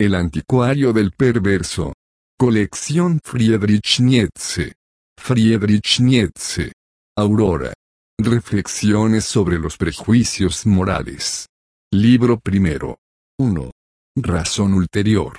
[0.00, 1.92] El anticuario del perverso.
[2.38, 4.74] Colección Friedrich Nietzsche.
[5.20, 6.70] Friedrich Nietzsche.
[7.16, 7.72] Aurora.
[8.16, 11.46] Reflexiones sobre los prejuicios morales.
[11.92, 12.98] Libro primero.
[13.40, 13.72] 1.
[14.18, 15.36] Razón ulterior.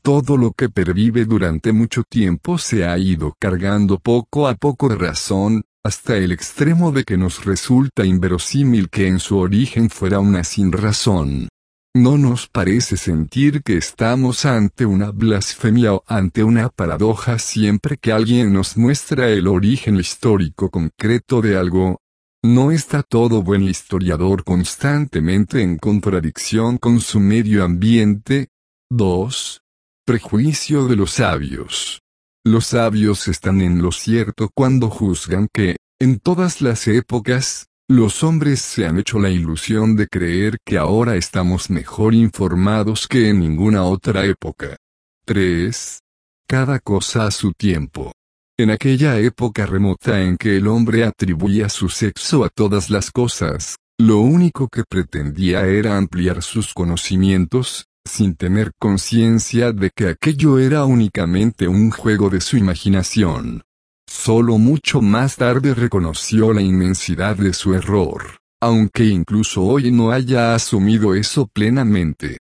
[0.00, 4.96] Todo lo que pervive durante mucho tiempo se ha ido cargando poco a poco de
[4.96, 10.42] razón, hasta el extremo de que nos resulta inverosímil que en su origen fuera una
[10.42, 11.49] sin razón.
[11.96, 18.12] ¿No nos parece sentir que estamos ante una blasfemia o ante una paradoja siempre que
[18.12, 22.00] alguien nos muestra el origen histórico concreto de algo?
[22.44, 28.50] ¿No está todo buen historiador constantemente en contradicción con su medio ambiente?
[28.92, 29.60] 2.
[30.06, 32.02] Prejuicio de los sabios.
[32.44, 38.60] Los sabios están en lo cierto cuando juzgan que, en todas las épocas, los hombres
[38.60, 43.82] se han hecho la ilusión de creer que ahora estamos mejor informados que en ninguna
[43.82, 44.76] otra época.
[45.26, 45.98] 3.
[46.48, 48.12] Cada cosa a su tiempo.
[48.56, 53.74] En aquella época remota en que el hombre atribuía su sexo a todas las cosas,
[53.98, 60.84] lo único que pretendía era ampliar sus conocimientos, sin tener conciencia de que aquello era
[60.84, 63.62] únicamente un juego de su imaginación.
[64.22, 70.54] Solo mucho más tarde reconoció la inmensidad de su error, aunque incluso hoy no haya
[70.54, 72.36] asumido eso plenamente.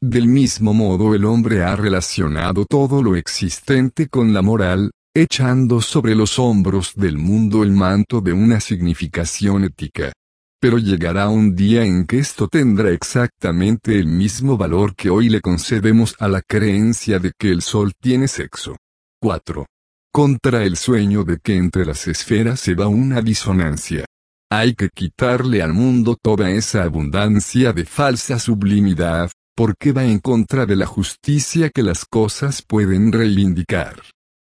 [0.00, 6.14] Del mismo modo el hombre ha relacionado todo lo existente con la moral, echando sobre
[6.14, 10.12] los hombros del mundo el manto de una significación ética.
[10.60, 15.40] Pero llegará un día en que esto tendrá exactamente el mismo valor que hoy le
[15.40, 18.76] concedemos a la creencia de que el sol tiene sexo.
[19.20, 19.66] 4
[20.14, 24.04] contra el sueño de que entre las esferas se va una disonancia.
[24.48, 30.66] Hay que quitarle al mundo toda esa abundancia de falsa sublimidad, porque va en contra
[30.66, 34.02] de la justicia que las cosas pueden reivindicar.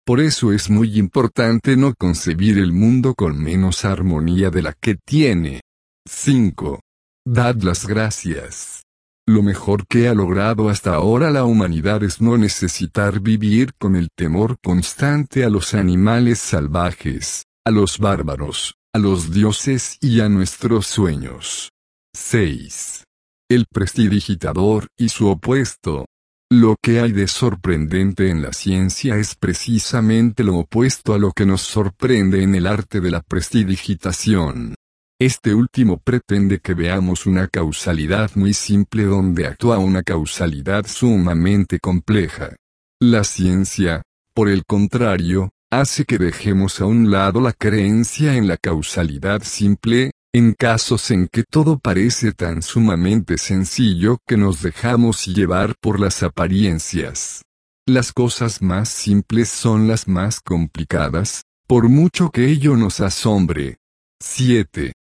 [0.04, 4.96] Por eso es muy importante no concebir el mundo con menos armonía de la que
[4.96, 5.62] tiene.
[6.10, 6.80] 5.
[7.24, 8.82] Dad las gracias.
[9.28, 14.10] Lo mejor que ha logrado hasta ahora la humanidad es no necesitar vivir con el
[14.16, 20.88] temor constante a los animales salvajes, a los bárbaros, a los dioses y a nuestros
[20.88, 21.70] sueños.
[22.14, 23.04] 6.
[23.50, 26.06] El prestidigitador y su opuesto.
[26.50, 31.46] Lo que hay de sorprendente en la ciencia es precisamente lo opuesto a lo que
[31.46, 34.76] nos sorprende en el arte de la prestidigitación.
[35.22, 42.56] Este último pretende que veamos una causalidad muy simple donde actúa una causalidad sumamente compleja.
[43.00, 44.02] La ciencia,
[44.34, 50.10] por el contrario, hace que dejemos a un lado la creencia en la causalidad simple,
[50.34, 56.24] en casos en que todo parece tan sumamente sencillo que nos dejamos llevar por las
[56.24, 57.44] apariencias.
[57.88, 63.78] Las cosas más simples son las más complicadas, por mucho que ello nos asombre.
[64.20, 64.94] 7.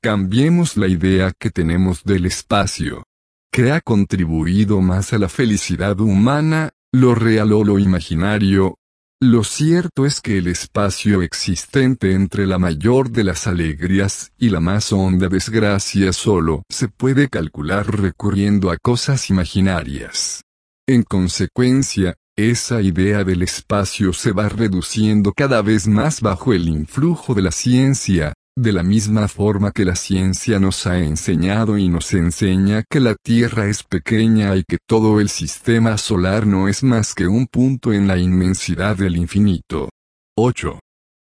[0.00, 3.02] Cambiemos la idea que tenemos del espacio.
[3.52, 8.76] ¿Qué ha contribuido más a la felicidad humana, lo real o lo imaginario?
[9.20, 14.60] Lo cierto es que el espacio existente entre la mayor de las alegrías y la
[14.60, 20.42] más honda desgracia solo se puede calcular recurriendo a cosas imaginarias.
[20.86, 27.34] En consecuencia, esa idea del espacio se va reduciendo cada vez más bajo el influjo
[27.34, 32.12] de la ciencia, de la misma forma que la ciencia nos ha enseñado y nos
[32.12, 37.14] enseña que la Tierra es pequeña y que todo el sistema solar no es más
[37.14, 39.90] que un punto en la inmensidad del infinito.
[40.36, 40.80] 8.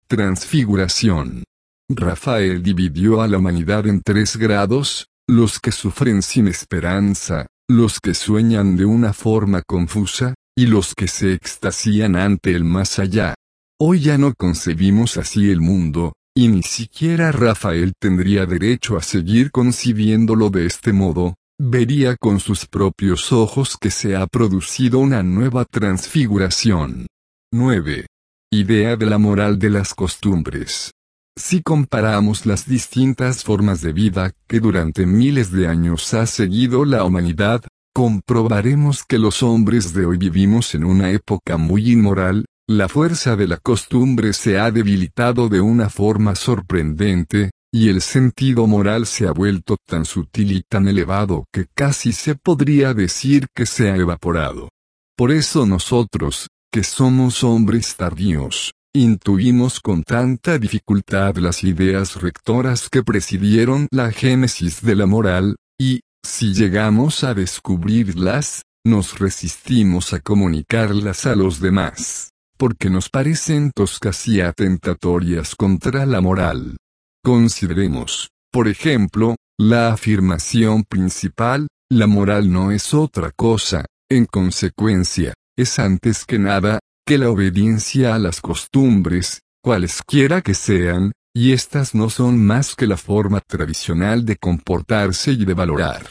[0.08, 1.44] Transfiguración.
[1.90, 8.14] Rafael dividió a la humanidad en tres grados, los que sufren sin esperanza, los que
[8.14, 13.34] sueñan de una forma confusa, y los que se extasían ante el más allá.
[13.78, 19.50] Hoy ya no concebimos así el mundo, y ni siquiera Rafael tendría derecho a seguir
[19.50, 25.64] concibiéndolo de este modo, vería con sus propios ojos que se ha producido una nueva
[25.64, 27.06] transfiguración.
[27.54, 28.06] 9.
[28.52, 30.90] Idea de la moral de las costumbres.
[31.38, 37.04] Si comparamos las distintas formas de vida que durante miles de años ha seguido la
[37.04, 37.62] humanidad,
[37.94, 43.46] comprobaremos que los hombres de hoy vivimos en una época muy inmoral, la fuerza de
[43.46, 49.32] la costumbre se ha debilitado de una forma sorprendente, y el sentido moral se ha
[49.32, 54.70] vuelto tan sutil y tan elevado que casi se podría decir que se ha evaporado.
[55.16, 63.04] Por eso nosotros, que somos hombres tardíos, intuimos con tanta dificultad las ideas rectoras que
[63.04, 71.26] presidieron la génesis de la moral, y, si llegamos a descubrirlas, nos resistimos a comunicarlas
[71.26, 76.76] a los demás, porque nos parecen toscas y atentatorias contra la moral.
[77.22, 85.78] Consideremos, por ejemplo, la afirmación principal, la moral no es otra cosa, en consecuencia, es
[85.78, 92.10] antes que nada, que la obediencia a las costumbres, cualesquiera que sean, y estas no
[92.10, 96.06] son más que la forma tradicional de comportarse y de valorar.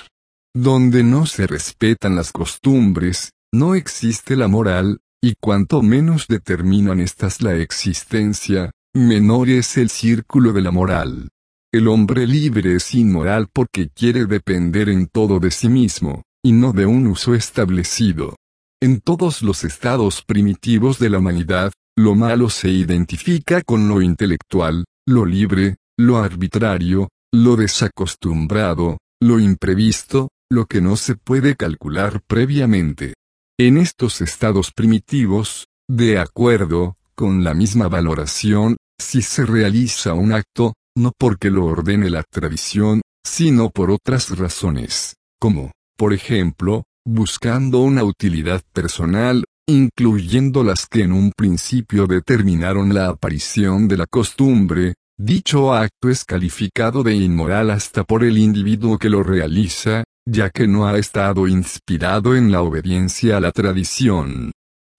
[0.54, 7.42] Donde no se respetan las costumbres, no existe la moral, y cuanto menos determinan estas
[7.42, 11.30] la existencia, menor es el círculo de la moral.
[11.74, 16.74] El hombre libre es inmoral porque quiere depender en todo de sí mismo, y no
[16.74, 18.36] de un uso establecido.
[18.80, 24.86] En todos los estados primitivos de la humanidad, lo malo se identifica con lo intelectual,
[25.08, 33.16] lo libre, lo arbitrario, lo desacostumbrado, lo imprevisto, lo que no se puede calcular previamente.
[33.58, 40.74] En estos estados primitivos, de acuerdo, con la misma valoración, si se realiza un acto,
[40.94, 48.04] no porque lo ordene la tradición, sino por otras razones, como, por ejemplo, buscando una
[48.04, 55.74] utilidad personal, incluyendo las que en un principio determinaron la aparición de la costumbre, dicho
[55.74, 60.88] acto es calificado de inmoral hasta por el individuo que lo realiza, ya que no
[60.88, 64.52] ha estado inspirado en la obediencia a la tradición.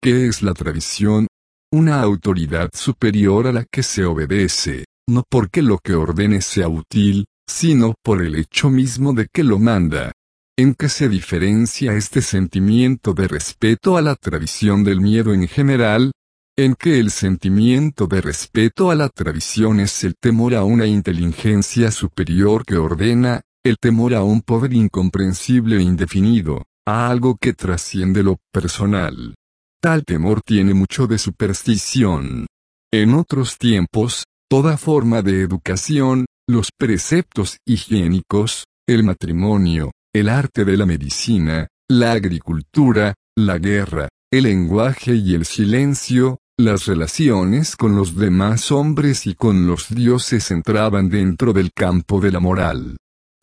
[0.03, 1.27] ¿Qué es la tradición?
[1.73, 7.27] Una autoridad superior a la que se obedece, no porque lo que ordene sea útil,
[7.49, 10.13] sino por el hecho mismo de que lo manda.
[10.59, 16.13] ¿En qué se diferencia este sentimiento de respeto a la tradición del miedo en general?
[16.57, 21.91] En que el sentimiento de respeto a la tradición es el temor a una inteligencia
[21.91, 28.23] superior que ordena, el temor a un poder incomprensible e indefinido, a algo que trasciende
[28.23, 29.35] lo personal.
[29.83, 32.47] Tal temor tiene mucho de superstición.
[32.93, 40.77] En otros tiempos, toda forma de educación, los preceptos higiénicos, el matrimonio, el arte de
[40.77, 48.15] la medicina, la agricultura, la guerra, el lenguaje y el silencio, las relaciones con los
[48.15, 52.97] demás hombres y con los dioses entraban dentro del campo de la moral.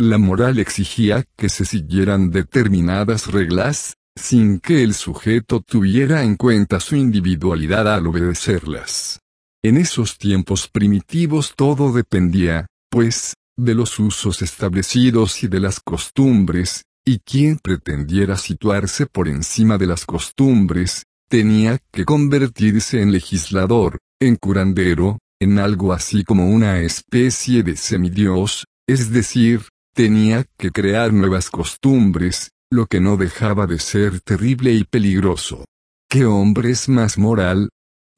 [0.04, 6.82] La moral exigía que se siguieran determinadas reglas, sin que el sujeto tuviera en cuenta
[6.82, 9.22] su individualidad al obedecerlas.
[9.64, 16.84] En esos tiempos primitivos todo dependía, pues, de los usos establecidos y de las costumbres,
[17.06, 24.36] y quien pretendiera situarse por encima de las costumbres, tenía que convertirse en legislador, en
[24.36, 29.62] curandero, en algo así como una especie de semidios, es decir,
[29.94, 35.66] tenía que crear nuevas costumbres, lo que no dejaba de ser terrible y peligroso.
[36.10, 37.70] ¿Qué hombre es más moral?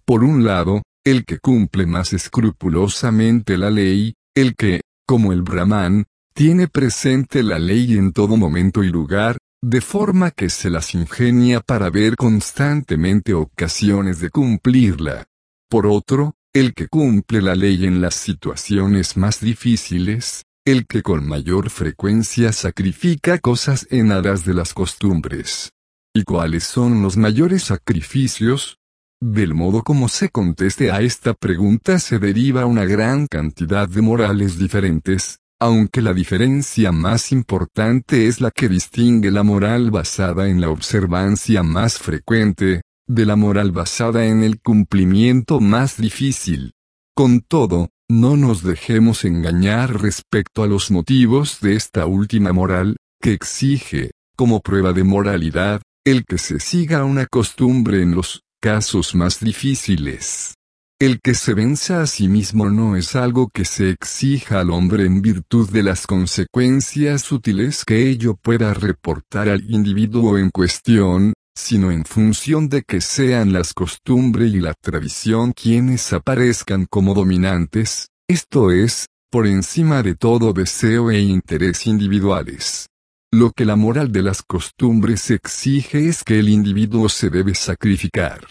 [0.06, 6.06] Por un lado, el que cumple más escrupulosamente la ley, el que, como el Brahman,
[6.34, 11.60] tiene presente la ley en todo momento y lugar, de forma que se las ingenia
[11.60, 15.26] para ver constantemente ocasiones de cumplirla.
[15.70, 21.28] Por otro, el que cumple la ley en las situaciones más difíciles, el que con
[21.28, 25.72] mayor frecuencia sacrifica cosas en aras de las costumbres.
[26.12, 28.80] ¿Y cuáles son los mayores sacrificios?
[29.22, 34.58] Del modo como se conteste a esta pregunta se deriva una gran cantidad de morales
[34.58, 40.70] diferentes, aunque la diferencia más importante es la que distingue la moral basada en la
[40.70, 46.74] observancia más frecuente, de la moral basada en el cumplimiento más difícil.
[47.16, 53.34] Con todo, no nos dejemos engañar respecto a los motivos de esta última moral, que
[53.34, 59.40] exige, como prueba de moralidad, el que se siga una costumbre en los casos más
[59.40, 60.54] difíciles.
[61.00, 65.06] El que se venza a sí mismo no es algo que se exija al hombre
[65.06, 71.92] en virtud de las consecuencias útiles que ello pueda reportar al individuo en cuestión, sino
[71.92, 78.72] en función de que sean las costumbres y la tradición quienes aparezcan como dominantes, esto
[78.72, 82.88] es, por encima de todo deseo e interés individuales.
[83.32, 88.48] lo que la moral de las costumbres exige es que el individuo se debe sacrificar.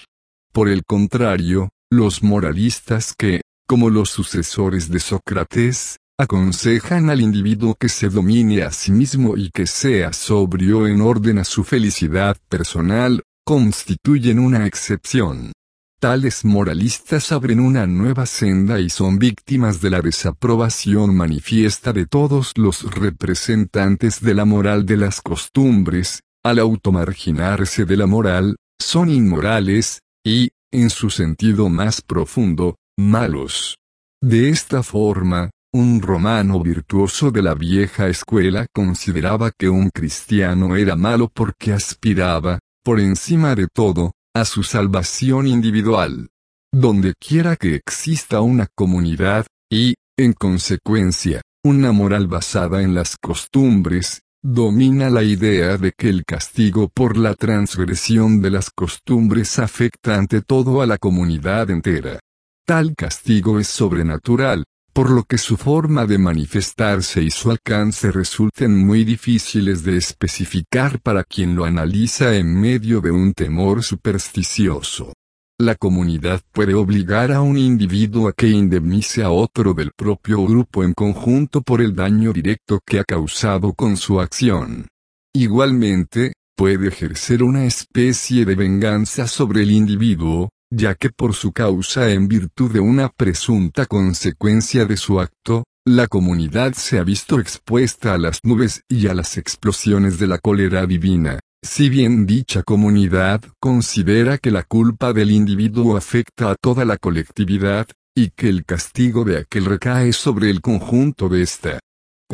[0.53, 7.89] Por el contrario, los moralistas que, como los sucesores de Sócrates, aconsejan al individuo que
[7.89, 13.23] se domine a sí mismo y que sea sobrio en orden a su felicidad personal,
[13.45, 15.53] constituyen una excepción.
[16.01, 22.53] Tales moralistas abren una nueva senda y son víctimas de la desaprobación manifiesta de todos
[22.57, 30.01] los representantes de la moral de las costumbres, al automarginarse de la moral, son inmorales,
[30.27, 33.79] y, en su sentido más profundo, malos.
[34.21, 40.95] De esta forma, un romano virtuoso de la vieja escuela consideraba que un cristiano era
[40.95, 46.29] malo porque aspiraba, por encima de todo, a su salvación individual.
[46.73, 54.21] Donde quiera que exista una comunidad, y, en consecuencia, una moral basada en las costumbres,
[54.45, 60.41] domina la idea de que el castigo por la transgresión de las costumbres afecta ante
[60.41, 62.21] todo a la comunidad entera.
[62.65, 68.79] Tal castigo es sobrenatural, por lo que su forma de manifestarse y su alcance resulten
[68.87, 75.13] muy difíciles de especificar para quien lo analiza en medio de un temor supersticioso.
[75.59, 80.85] La comunidad puede obligar a un individuo a que indemnice a otro del propio grupo
[80.85, 84.87] en conjunto por el daño directo que ha causado con su acción.
[85.35, 92.11] Igualmente, puede ejercer una especie de venganza sobre el individuo, ya que por su causa
[92.11, 98.15] en virtud de una presunta consecuencia de su acto, la comunidad se ha visto expuesta
[98.15, 101.41] a las nubes y a las explosiones de la cólera divina.
[101.63, 107.87] Si bien dicha comunidad considera que la culpa del individuo afecta a toda la colectividad,
[108.17, 111.81] y que el castigo de aquel recae sobre el conjunto de esta.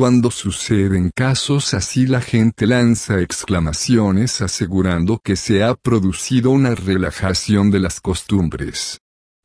[0.01, 7.69] Cuando suceden casos así la gente lanza exclamaciones asegurando que se ha producido una relajación
[7.69, 8.97] de las costumbres.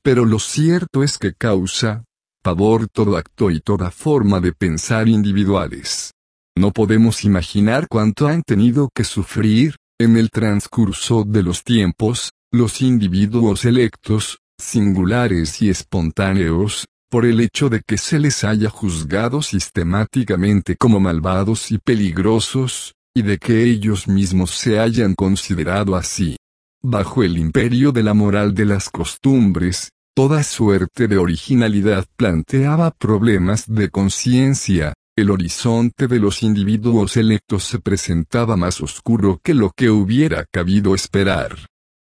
[0.02, 2.04] Pero lo cierto es que causa,
[2.42, 6.12] pavor todo acto y toda forma de pensar individuales.
[6.56, 12.80] No podemos imaginar cuánto han tenido que sufrir, en el transcurso de los tiempos, los
[12.80, 16.86] individuos electos, singulares y espontáneos,
[17.16, 23.22] por el hecho de que se les haya juzgado sistemáticamente como malvados y peligrosos, y
[23.22, 26.36] de que ellos mismos se hayan considerado así.
[26.82, 33.64] Bajo el imperio de la moral de las costumbres, toda suerte de originalidad planteaba problemas
[33.66, 39.88] de conciencia, el horizonte de los individuos electos se presentaba más oscuro que lo que
[39.88, 41.56] hubiera cabido esperar.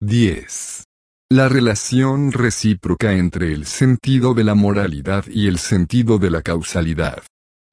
[0.00, 0.85] 10.
[1.28, 7.20] La relación recíproca entre el sentido de la moralidad y el sentido de la causalidad.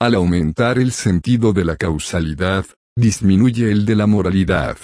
[0.01, 2.65] Al aumentar el sentido de la causalidad,
[2.97, 4.77] disminuye el de la moralidad.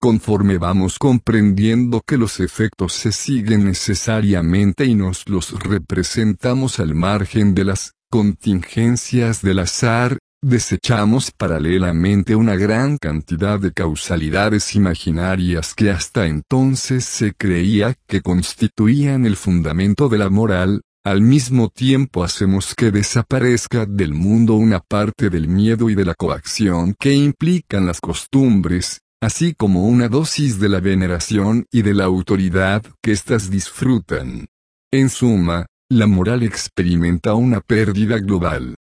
[0.00, 7.54] Conforme vamos comprendiendo que los efectos se siguen necesariamente y nos los representamos al margen
[7.54, 16.26] de las contingencias del azar, Desechamos paralelamente una gran cantidad de causalidades imaginarias que hasta
[16.26, 22.92] entonces se creía que constituían el fundamento de la moral, al mismo tiempo hacemos que
[22.92, 29.00] desaparezca del mundo una parte del miedo y de la coacción que implican las costumbres,
[29.20, 34.46] así como una dosis de la veneración y de la autoridad que éstas disfrutan.
[34.92, 38.76] En suma, la moral experimenta una pérdida global.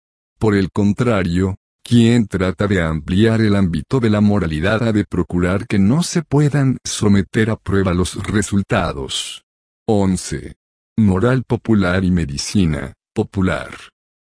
[0.44, 5.66] Por el contrario, quien trata de ampliar el ámbito de la moralidad ha de procurar
[5.66, 9.42] que no se puedan someter a prueba los resultados.
[9.88, 10.56] 11.
[10.98, 13.70] Moral popular y medicina, popular.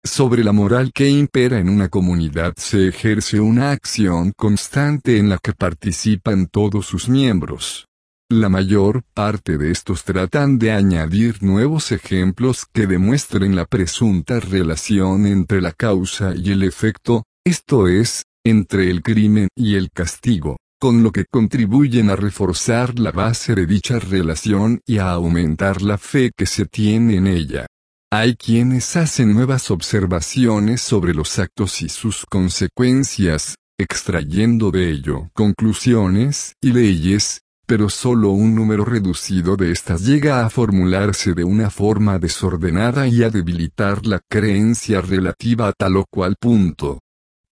[0.04, 5.38] Sobre la moral que impera en una comunidad se ejerce una acción constante en la
[5.38, 7.86] que participan todos sus miembros.
[8.30, 15.26] La mayor parte de estos tratan de añadir nuevos ejemplos que demuestren la presunta relación
[15.26, 21.02] entre la causa y el efecto, esto es, entre el crimen y el castigo, con
[21.02, 26.30] lo que contribuyen a reforzar la base de dicha relación y a aumentar la fe
[26.34, 27.66] que se tiene en ella.
[28.10, 36.54] Hay quienes hacen nuevas observaciones sobre los actos y sus consecuencias, extrayendo de ello conclusiones
[36.62, 42.18] y leyes, pero solo un número reducido de estas llega a formularse de una forma
[42.18, 47.00] desordenada y a debilitar la creencia relativa a tal o cual punto.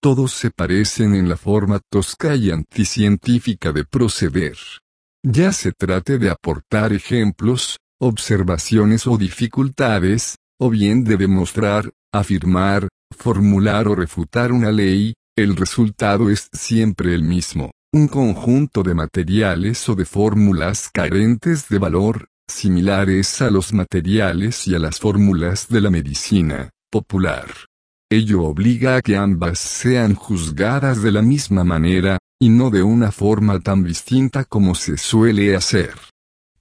[0.00, 4.56] Todos se parecen en la forma tosca y anticientífica de proceder.
[5.22, 13.86] Ya se trate de aportar ejemplos, observaciones o dificultades, o bien de demostrar, afirmar, formular
[13.86, 19.94] o refutar una ley, El resultado es siempre el mismo, un conjunto de materiales o
[19.94, 25.90] de fórmulas carentes de valor, similares a los materiales y a las fórmulas de la
[25.90, 27.48] medicina popular.
[28.10, 33.12] Ello obliga a que ambas sean juzgadas de la misma manera, y no de una
[33.12, 35.92] forma tan distinta como se suele hacer.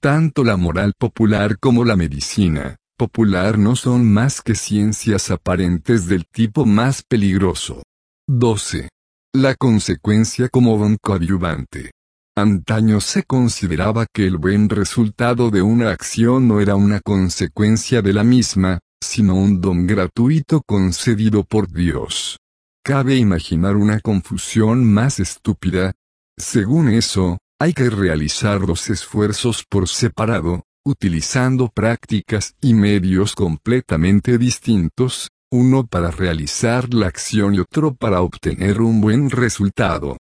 [0.00, 6.24] Tanto la moral popular como la medicina popular no son más que ciencias aparentes del
[6.26, 7.82] tipo más peligroso.
[8.28, 8.88] 12.
[9.34, 11.92] La consecuencia como don coadyuvante.
[12.36, 18.12] Antaño se consideraba que el buen resultado de una acción no era una consecuencia de
[18.12, 22.36] la misma, sino un don gratuito concedido por Dios.
[22.84, 25.94] Cabe imaginar una confusión más estúpida.
[26.36, 35.30] Según eso, hay que realizar los esfuerzos por separado, utilizando prácticas y medios completamente distintos,
[35.52, 40.16] uno para realizar la acción y otro para obtener un buen resultado.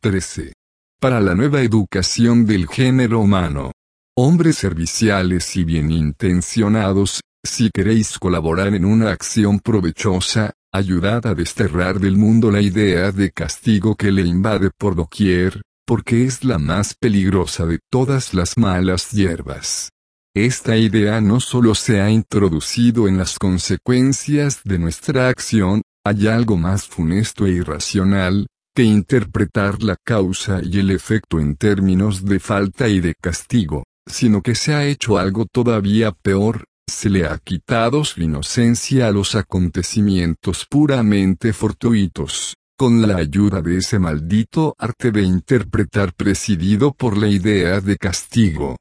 [0.00, 0.52] 13.
[1.00, 3.72] Para la nueva educación del género humano.
[4.14, 11.98] Hombres serviciales y bien intencionados, si queréis colaborar en una acción provechosa, ayudad a desterrar
[11.98, 16.94] del mundo la idea de castigo que le invade por doquier, porque es la más
[16.94, 19.88] peligrosa de todas las malas hierbas.
[20.36, 26.56] Esta idea no solo se ha introducido en las consecuencias de nuestra acción, hay algo
[26.56, 32.88] más funesto e irracional, que interpretar la causa y el efecto en términos de falta
[32.88, 38.04] y de castigo, sino que se ha hecho algo todavía peor, se le ha quitado
[38.04, 45.22] su inocencia a los acontecimientos puramente fortuitos, con la ayuda de ese maldito arte de
[45.22, 48.74] interpretar presidido por la idea de castigo.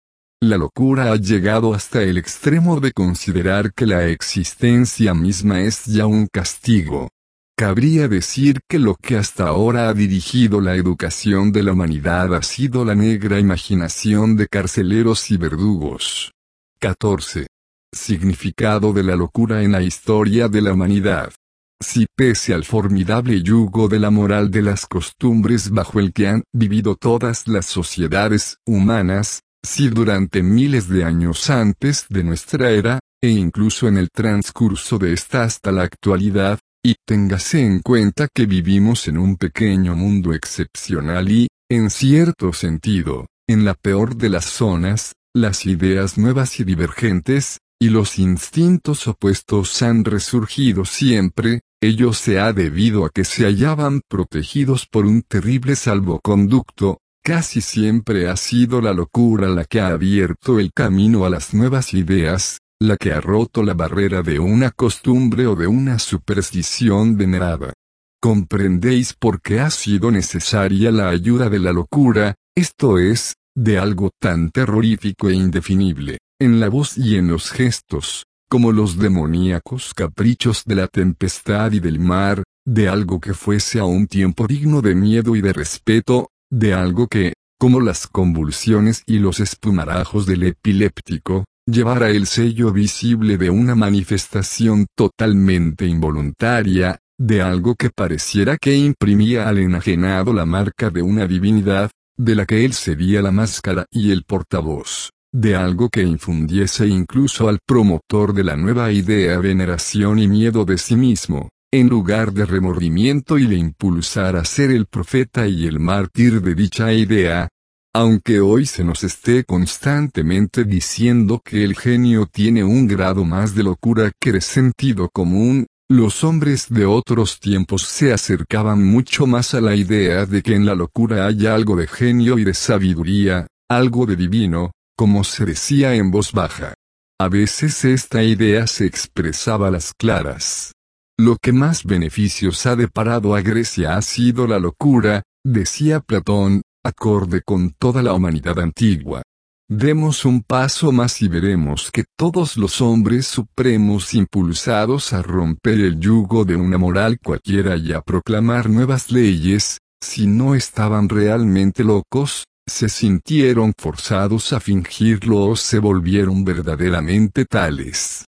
[0.45, 6.05] La locura ha llegado hasta el extremo de considerar que la existencia misma es ya
[6.05, 7.07] un castigo.
[7.55, 12.41] Cabría decir que lo que hasta ahora ha dirigido la educación de la humanidad ha
[12.41, 16.33] sido la negra imaginación de carceleros y verdugos.
[16.81, 17.47] 14
[17.93, 21.31] significado de la locura en la historia de la humanidad.
[21.79, 26.43] Si pese al formidable yugo de la moral de las costumbres bajo el que han
[26.51, 33.29] vivido todas las sociedades humanas, si durante miles de años antes de nuestra era, e
[33.29, 39.07] incluso en el transcurso de esta hasta la actualidad, y téngase en cuenta que vivimos
[39.07, 45.13] en un pequeño mundo excepcional y, en cierto sentido, en la peor de las zonas,
[45.33, 52.53] las ideas nuevas y divergentes, y los instintos opuestos han resurgido siempre, ello se ha
[52.53, 58.93] debido a que se hallaban protegidos por un terrible salvoconducto, casi siempre ha sido la
[58.93, 63.63] locura la que ha abierto el camino a las nuevas ideas, la que ha roto
[63.63, 67.73] la barrera de una costumbre o de una superstición venerada.
[68.21, 74.11] Comprendéis por qué ha sido necesaria la ayuda de la locura, esto es, de algo
[74.19, 80.63] tan terrorífico e indefinible en la voz y en los gestos, como los demoníacos caprichos
[80.65, 84.93] de la tempestad y del mar, de algo que fuese a un tiempo digno de
[84.93, 91.45] miedo y de respeto, de algo que, como las convulsiones y los espumarajos del epiléptico,
[91.65, 99.49] llevara el sello visible de una manifestación totalmente involuntaria, de algo que pareciera que imprimía
[99.49, 104.11] al enajenado la marca de una divinidad, de la que él sería la máscara y
[104.11, 110.27] el portavoz de algo que infundiese incluso al promotor de la nueva idea veneración y
[110.27, 115.47] miedo de sí mismo, en lugar de remordimiento y le impulsara a ser el profeta
[115.47, 117.49] y el mártir de dicha idea,
[117.95, 123.63] aunque hoy se nos esté constantemente diciendo que el genio tiene un grado más de
[123.63, 129.61] locura que de sentido común, los hombres de otros tiempos se acercaban mucho más a
[129.61, 134.05] la idea de que en la locura hay algo de genio y de sabiduría, algo
[134.05, 136.75] de divino, como se decía en voz baja.
[137.19, 140.71] A veces esta idea se expresaba a las claras.
[141.19, 147.41] Lo que más beneficios ha deparado a Grecia ha sido la locura, decía Platón, acorde
[147.43, 149.21] con toda la humanidad antigua.
[149.69, 155.99] Demos un paso más y veremos que todos los hombres supremos impulsados a romper el
[155.99, 162.45] yugo de una moral cualquiera y a proclamar nuevas leyes, si no estaban realmente locos,
[162.67, 168.25] se sintieron forzados a fingirlo o se volvieron verdaderamente tales.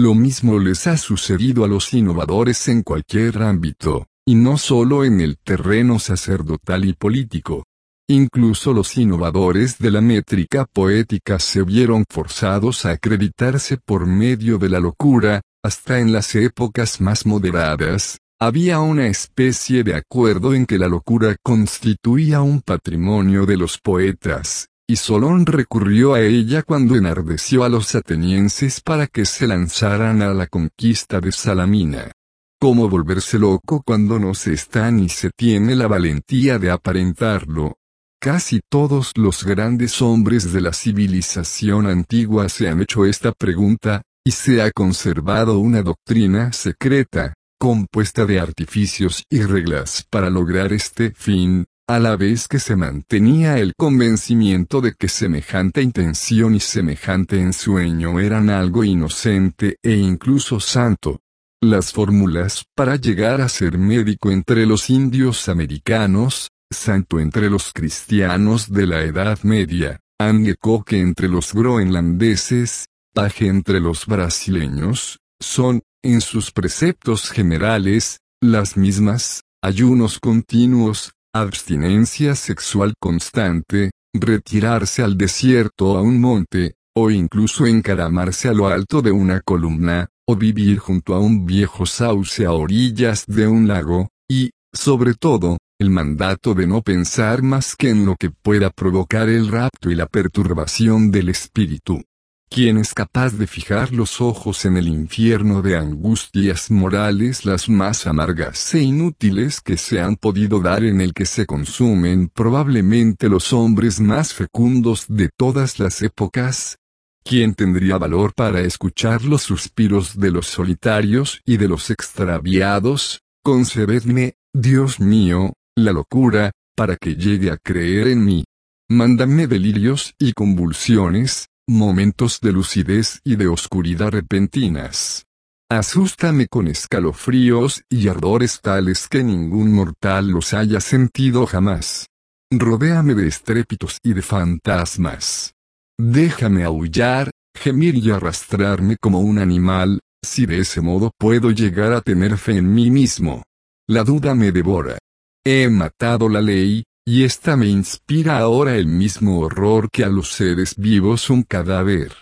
[0.00, 5.20] Lo mismo les ha sucedido a los innovadores en cualquier ámbito, y no solo en
[5.20, 7.64] el terreno sacerdotal y político.
[8.08, 14.68] Incluso los innovadores de la métrica poética se vieron forzados a acreditarse por medio de
[14.68, 20.78] la locura, hasta en las épocas más moderadas, Había una especie de acuerdo en que
[20.78, 27.62] la locura constituía un patrimonio de los poetas, y Solón recurrió a ella cuando enardeció
[27.62, 32.10] a los atenienses para que se lanzaran a la conquista de Salamina.
[32.58, 37.76] ¿Cómo volverse loco cuando no se está ni se tiene la valentía de aparentarlo?
[38.18, 44.30] Casi todos los grandes hombres de la civilización antigua se han hecho esta pregunta, y
[44.30, 51.66] se ha conservado una doctrina secreta, compuesta de artificios y reglas para lograr este fin,
[51.88, 58.20] a la vez que se mantenía el convencimiento de que semejante intención y semejante ensueño
[58.20, 61.22] eran algo inocente e incluso santo.
[61.62, 68.70] Las fórmulas para llegar a ser médico entre los indios americanos, santo entre los cristianos
[68.70, 76.52] de la Edad Media, angecoque entre los groenlandeses, paje entre los brasileños, son, en sus
[76.52, 86.74] preceptos generales, las mismas, ayunos continuos, abstinencia sexual constante, retirarse al desierto a un monte,
[86.96, 91.86] o incluso encaramarse a lo alto de una columna, o vivir junto a un viejo
[91.86, 97.76] sauce a orillas de un lago, y, sobre todo, el mandato de no pensar más
[97.76, 102.02] que en lo que pueda provocar el rapto y la perturbación del espíritu.
[102.50, 108.06] Quien es capaz de fijar los ojos en el infierno de angustias morales las más
[108.06, 113.52] amargas e inútiles que se han podido dar en el que se consumen probablemente los
[113.52, 116.78] hombres más fecundos de todas las épocas?
[117.22, 123.20] ¿Quién tendría valor para escuchar los suspiros de los solitarios y de los extraviados?
[123.44, 128.44] Concebedme, Dios mío, la locura, para que llegue a creer en mí.
[128.88, 135.26] Mándame delirios y convulsiones, momentos de lucidez y de oscuridad repentinas.
[135.70, 142.06] Asústame con escalofríos y ardores tales que ningún mortal los haya sentido jamás.
[142.50, 145.52] Rodéame de estrépitos y de fantasmas.
[145.98, 152.00] Déjame aullar, gemir y arrastrarme como un animal, si de ese modo puedo llegar a
[152.00, 153.42] tener fe en mí mismo.
[153.86, 154.96] La duda me devora.
[155.44, 160.30] He matado la ley, y esta me inspira ahora el mismo horror que a los
[160.30, 162.12] seres vivos un cadáver.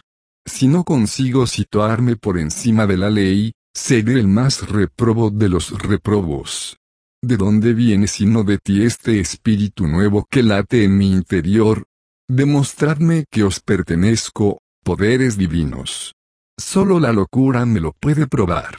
[0.49, 5.77] Si no consigo situarme por encima de la ley, seré el más reprobo de los
[5.77, 6.77] reprobos.
[7.21, 11.83] ¿De dónde viene sino de ti este espíritu nuevo que late en mi interior?
[12.29, 16.15] Demostradme que os pertenezco, poderes divinos.
[16.57, 18.79] Solo la locura me lo puede probar.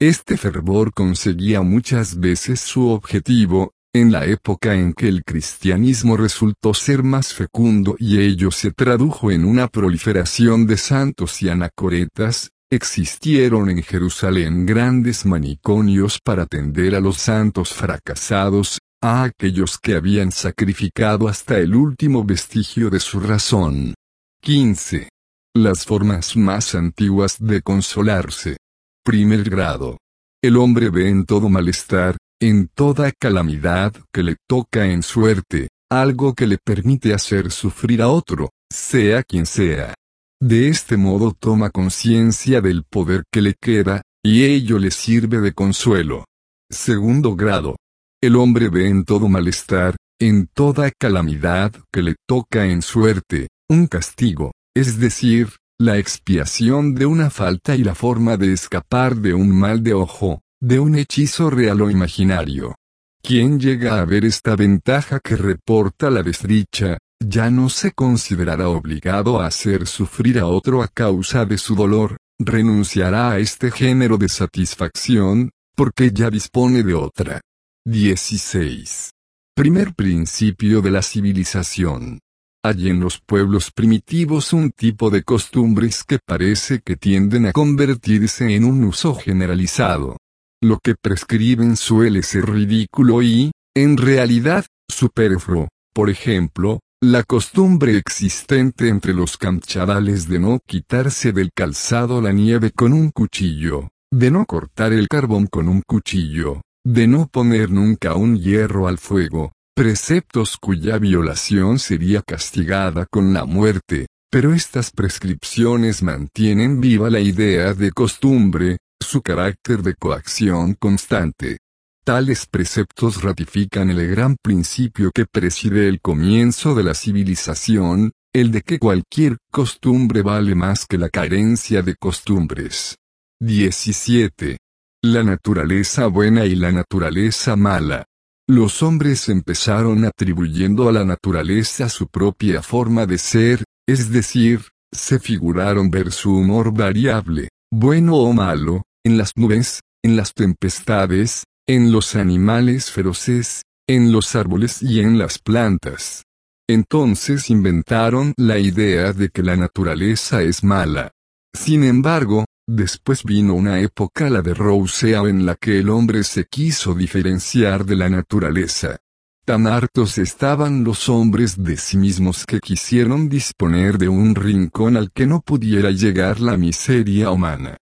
[0.00, 6.74] Este fervor conseguía muchas veces su objetivo, en la época en que el cristianismo resultó
[6.74, 13.68] ser más fecundo y ello se tradujo en una proliferación de santos y anacoretas, existieron
[13.68, 21.26] en Jerusalén grandes maniconios para atender a los santos fracasados, a aquellos que habían sacrificado
[21.26, 23.94] hasta el último vestigio de su razón.
[24.42, 25.08] 15.
[25.56, 28.56] Las formas más antiguas de consolarse.
[29.04, 29.98] Primer grado.
[30.42, 36.34] El hombre ve en todo malestar, en toda calamidad que le toca en suerte, algo
[36.34, 39.94] que le permite hacer sufrir a otro, sea quien sea.
[40.40, 45.52] De este modo toma conciencia del poder que le queda, y ello le sirve de
[45.52, 46.24] consuelo.
[46.70, 47.76] Segundo grado.
[48.22, 53.86] El hombre ve en todo malestar, en toda calamidad que le toca en suerte, un
[53.86, 55.48] castigo, es decir,
[55.78, 60.40] la expiación de una falta y la forma de escapar de un mal de ojo,
[60.62, 62.76] de un hechizo real o imaginario.
[63.22, 69.40] Quien llega a ver esta ventaja que reporta la desdicha, ya no se considerará obligado
[69.40, 74.28] a hacer sufrir a otro a causa de su dolor, renunciará a este género de
[74.28, 77.40] satisfacción, porque ya dispone de otra.
[77.86, 79.10] 16.
[79.54, 82.20] Primer principio de la civilización.
[82.62, 88.54] Hay en los pueblos primitivos un tipo de costumbres que parece que tienden a convertirse
[88.54, 90.18] en un uso generalizado.
[90.62, 95.68] Lo que prescriben suele ser ridículo y, en realidad, superfluo.
[95.94, 102.72] Por ejemplo, la costumbre existente entre los camchavales de no quitarse del calzado la nieve
[102.72, 108.14] con un cuchillo, de no cortar el carbón con un cuchillo, de no poner nunca
[108.14, 116.02] un hierro al fuego, preceptos cuya violación sería castigada con la muerte, pero estas prescripciones
[116.02, 121.58] mantienen viva la idea de costumbre, su carácter de coacción constante.
[122.04, 128.62] Tales preceptos ratifican el gran principio que preside el comienzo de la civilización, el de
[128.62, 132.96] que cualquier costumbre vale más que la carencia de costumbres.
[133.40, 134.58] 17.
[135.02, 138.04] la naturaleza buena y la naturaleza mala.
[138.46, 144.60] Los hombres empezaron atribuyendo a la naturaleza su propia forma de ser, es decir,
[144.92, 151.44] se figuraron ver su humor variable, bueno o malo, en las nubes, en las tempestades,
[151.66, 156.24] en los animales feroces, en los árboles y en las plantas.
[156.68, 161.10] Entonces inventaron la idea de que la naturaleza es mala.
[161.52, 166.44] Sin embargo, después vino una época la de Rousseau en la que el hombre se
[166.44, 168.98] quiso diferenciar de la naturaleza.
[169.44, 175.10] Tan hartos estaban los hombres de sí mismos que quisieron disponer de un rincón al
[175.10, 177.78] que no pudiera llegar la miseria humana.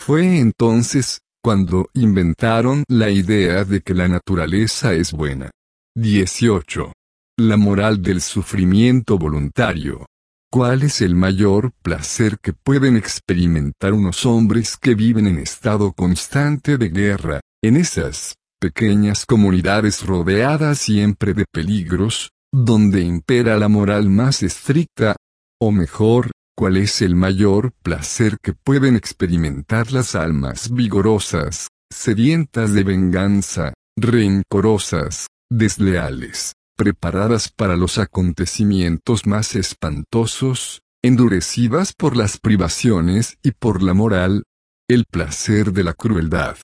[0.00, 5.50] Fue entonces, cuando inventaron la idea de que la naturaleza es buena.
[5.94, 6.90] 18.
[7.38, 10.06] La moral del sufrimiento voluntario.
[10.50, 16.78] ¿Cuál es el mayor placer que pueden experimentar unos hombres que viven en estado constante
[16.78, 24.42] de guerra, en esas pequeñas comunidades rodeadas siempre de peligros, donde impera la moral más
[24.42, 25.14] estricta?
[25.60, 26.30] O mejor,
[26.60, 35.28] ¿cuál es el mayor placer que pueden experimentar las almas vigorosas, sedientas de venganza, rencorosas,
[35.50, 44.42] desleales, preparadas para los acontecimientos más espantosos, endurecidas por las privaciones y por la moral,
[44.86, 46.58] el placer de la crueldad.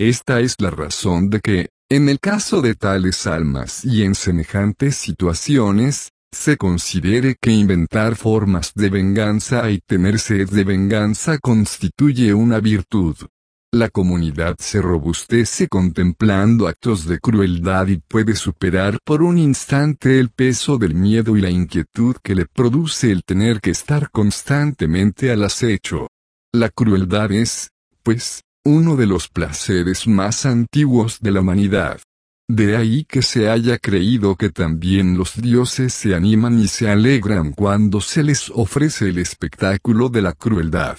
[0.00, 4.96] Esta es la razón de que, en el caso de tales almas y en semejantes
[4.96, 12.58] situaciones, se considere que inventar formas de venganza y tener sed de venganza constituye una
[12.58, 13.16] virtud.
[13.74, 20.28] La comunidad se robustece contemplando actos de crueldad y puede superar por un instante el
[20.30, 25.44] peso del miedo y la inquietud que le produce el tener que estar constantemente al
[25.44, 26.08] acecho.
[26.52, 27.70] La crueldad es,
[28.02, 31.98] pues, uno de los placeres más antiguos de la humanidad.
[32.48, 37.52] De ahí que se haya creído que también los dioses se animan y se alegran
[37.52, 40.98] cuando se les ofrece el espectáculo de la crueldad.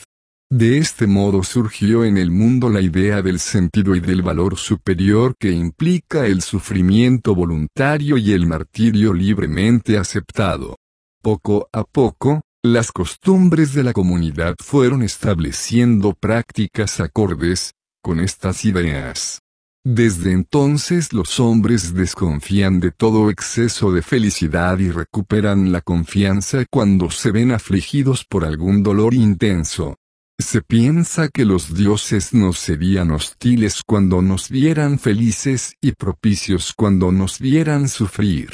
[0.49, 5.35] De este modo surgió en el mundo la idea del sentido y del valor superior
[5.37, 10.77] que implica el sufrimiento voluntario y el martirio libremente aceptado.
[11.21, 19.42] Poco a poco, las costumbres de la comunidad fueron estableciendo prácticas acordes con estas ideas.
[19.85, 27.11] Desde entonces los hombres desconfían de todo exceso de felicidad y recuperan la confianza cuando
[27.11, 29.97] se ven afligidos por algún dolor intenso.
[30.39, 37.11] Se piensa que los dioses nos serían hostiles cuando nos vieran felices y propicios cuando
[37.11, 38.51] nos vieran sufrir.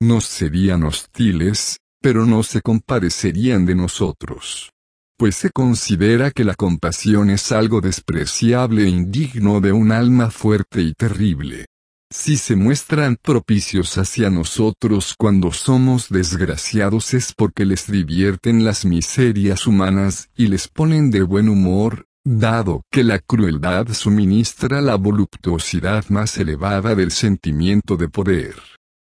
[0.00, 4.70] Nos serían hostiles, pero no se compadecerían de nosotros.
[5.18, 10.80] Pues se considera que la compasión es algo despreciable e indigno de un alma fuerte
[10.80, 11.66] y terrible.
[12.08, 19.66] Si se muestran propicios hacia nosotros cuando somos desgraciados es porque les divierten las miserias
[19.66, 26.38] humanas y les ponen de buen humor, dado que la crueldad suministra la voluptuosidad más
[26.38, 28.54] elevada del sentimiento de poder.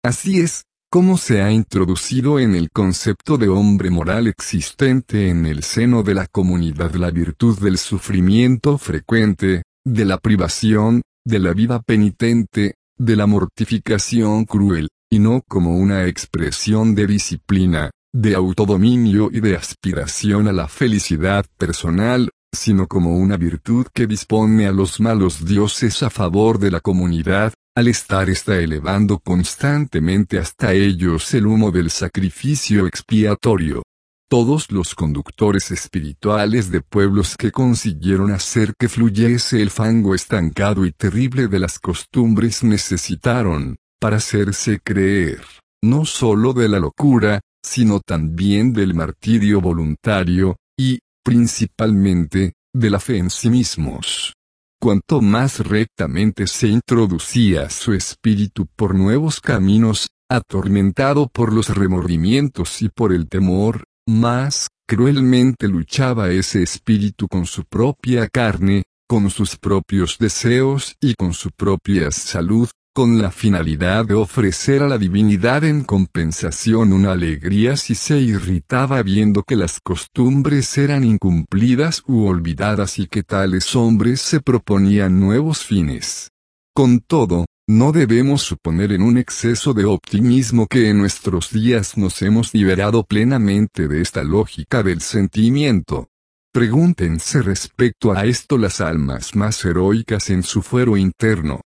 [0.02, 5.62] Así es, como se ha introducido en el concepto de hombre moral existente en el
[5.62, 11.80] seno de la comunidad la virtud del sufrimiento frecuente, de la privación, de la vida
[11.80, 19.38] penitente, de la mortificación cruel, y no como una expresión de disciplina, de autodominio y
[19.38, 25.44] de aspiración a la felicidad personal, sino como una virtud que dispone a los malos
[25.44, 31.70] dioses a favor de la comunidad, al estar está elevando constantemente hasta ellos el humo
[31.70, 33.82] del sacrificio expiatorio
[34.30, 40.92] todos los conductores espirituales de pueblos que consiguieron hacer que fluyese el fango estancado y
[40.92, 45.40] terrible de las costumbres necesitaron, para hacerse creer,
[45.82, 53.16] no sólo de la locura, sino también del martirio voluntario, y, principalmente, de la fe
[53.16, 54.34] en sí mismos.
[54.82, 62.88] Cuanto más rectamente se introducía su espíritu por nuevos caminos, atormentado por los remordimientos y
[62.88, 70.16] por el temor, más cruelmente luchaba ese espíritu con su propia carne, con sus propios
[70.18, 75.84] deseos y con su propia salud, con la finalidad de ofrecer a la divinidad en
[75.84, 83.06] compensación una alegría si se irritaba viendo que las costumbres eran incumplidas u olvidadas y
[83.06, 86.30] que tales hombres se proponían nuevos fines.
[86.74, 92.20] Con todo, no debemos suponer en un exceso de optimismo que en nuestros días nos
[92.22, 96.08] hemos liberado plenamente de esta lógica del sentimiento.
[96.52, 101.60] Pregúntense respecto a esto las almas más heroicas en su fuero interno.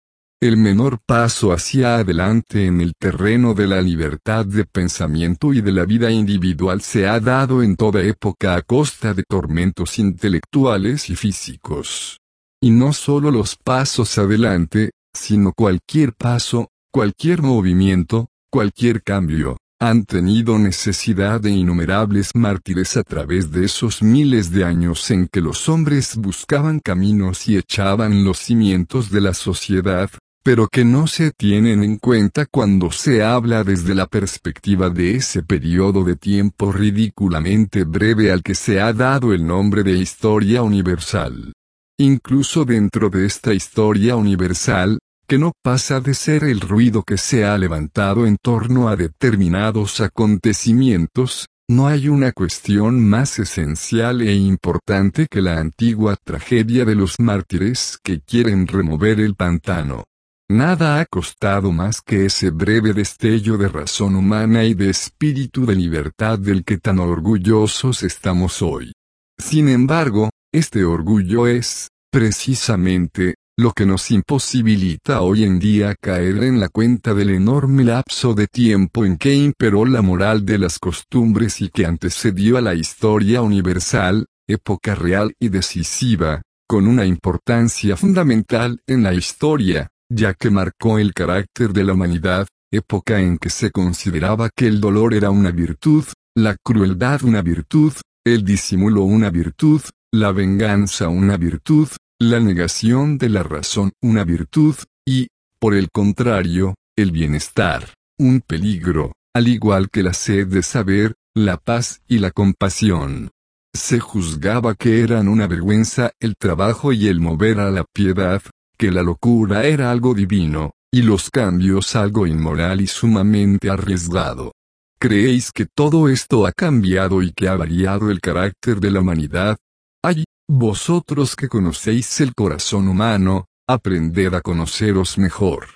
[0.45, 5.71] El menor paso hacia adelante en el terreno de la libertad de pensamiento y de
[5.71, 11.15] la vida individual se ha dado en toda época a costa de tormentos intelectuales y
[11.15, 12.19] físicos.
[12.61, 20.59] Y no solo los pasos adelante, sino cualquier paso, cualquier movimiento, cualquier cambio, han tenido
[20.59, 26.15] necesidad de innumerables mártires a través de esos miles de años en que los hombres
[26.17, 30.11] buscaban caminos y echaban los cimientos de la sociedad,
[30.45, 35.41] pero que no se tienen en cuenta cuando se habla desde la perspectiva de ese
[35.41, 41.51] periodo de tiempo ridículamente breve al que se ha dado el nombre de historia universal.
[41.97, 47.43] Incluso dentro de esta historia universal, que no pasa de ser el ruido que se
[47.43, 55.25] ha levantado en torno a determinados acontecimientos, no hay una cuestión más esencial e importante
[55.27, 60.03] que la antigua tragedia de los mártires que quieren remover el pantano.
[60.47, 65.73] Nada ha costado más que ese breve destello de razón humana y de espíritu de
[65.73, 68.91] libertad del que tan orgullosos estamos hoy.
[69.39, 76.59] Sin embargo, este orgullo es, precisamente, lo que nos imposibilita hoy en día caer en
[76.59, 81.59] la cuenta del enorme lapso de tiempo en que imperó la moral de las costumbres
[81.59, 88.79] y que antecedió a la historia universal, época real y decisiva, con una importancia fundamental
[88.85, 93.71] en la historia, ya que marcó el carácter de la humanidad, época en que se
[93.71, 97.93] consideraba que el dolor era una virtud, la crueldad una virtud,
[98.25, 101.89] el disimulo una virtud, la venganza una virtud,
[102.19, 105.27] la negación de la razón una virtud, y,
[105.59, 111.57] por el contrario, el bienestar, un peligro, al igual que la sed de saber, la
[111.57, 113.31] paz y la compasión.
[113.73, 118.41] Se juzgaba que eran una vergüenza el trabajo y el mover a la piedad,
[118.77, 124.53] que la locura era algo divino, y los cambios algo inmoral y sumamente arriesgado.
[124.99, 129.57] ¿Creéis que todo esto ha cambiado y que ha variado el carácter de la humanidad?
[130.03, 135.67] Ay, vosotros que conocéis el corazón humano, aprended a conoceros mejor.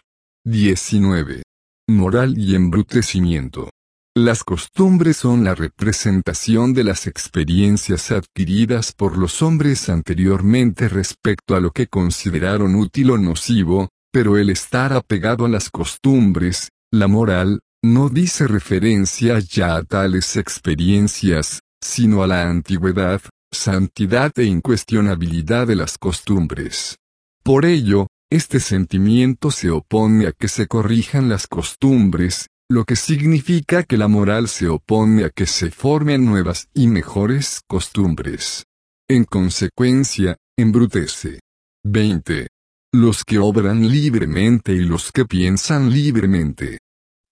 [0.46, 1.44] 19.
[1.90, 3.70] Moral y embrutecimiento.
[4.16, 11.60] Las costumbres son la representación de las experiencias adquiridas por los hombres anteriormente respecto a
[11.60, 17.62] lo que consideraron útil o nocivo, pero el estar apegado a las costumbres, la moral,
[17.84, 25.76] no dice referencia ya a tales experiencias, sino a la antigüedad, santidad e incuestionabilidad de
[25.76, 26.98] las costumbres.
[27.44, 33.82] Por ello, este sentimiento se opone a que se corrijan las costumbres, lo que significa
[33.82, 38.66] que la moral se opone a que se formen nuevas y mejores costumbres.
[39.10, 41.40] En consecuencia, embrutece.
[41.84, 42.48] 20.
[42.94, 46.78] Los que obran libremente y los que piensan libremente.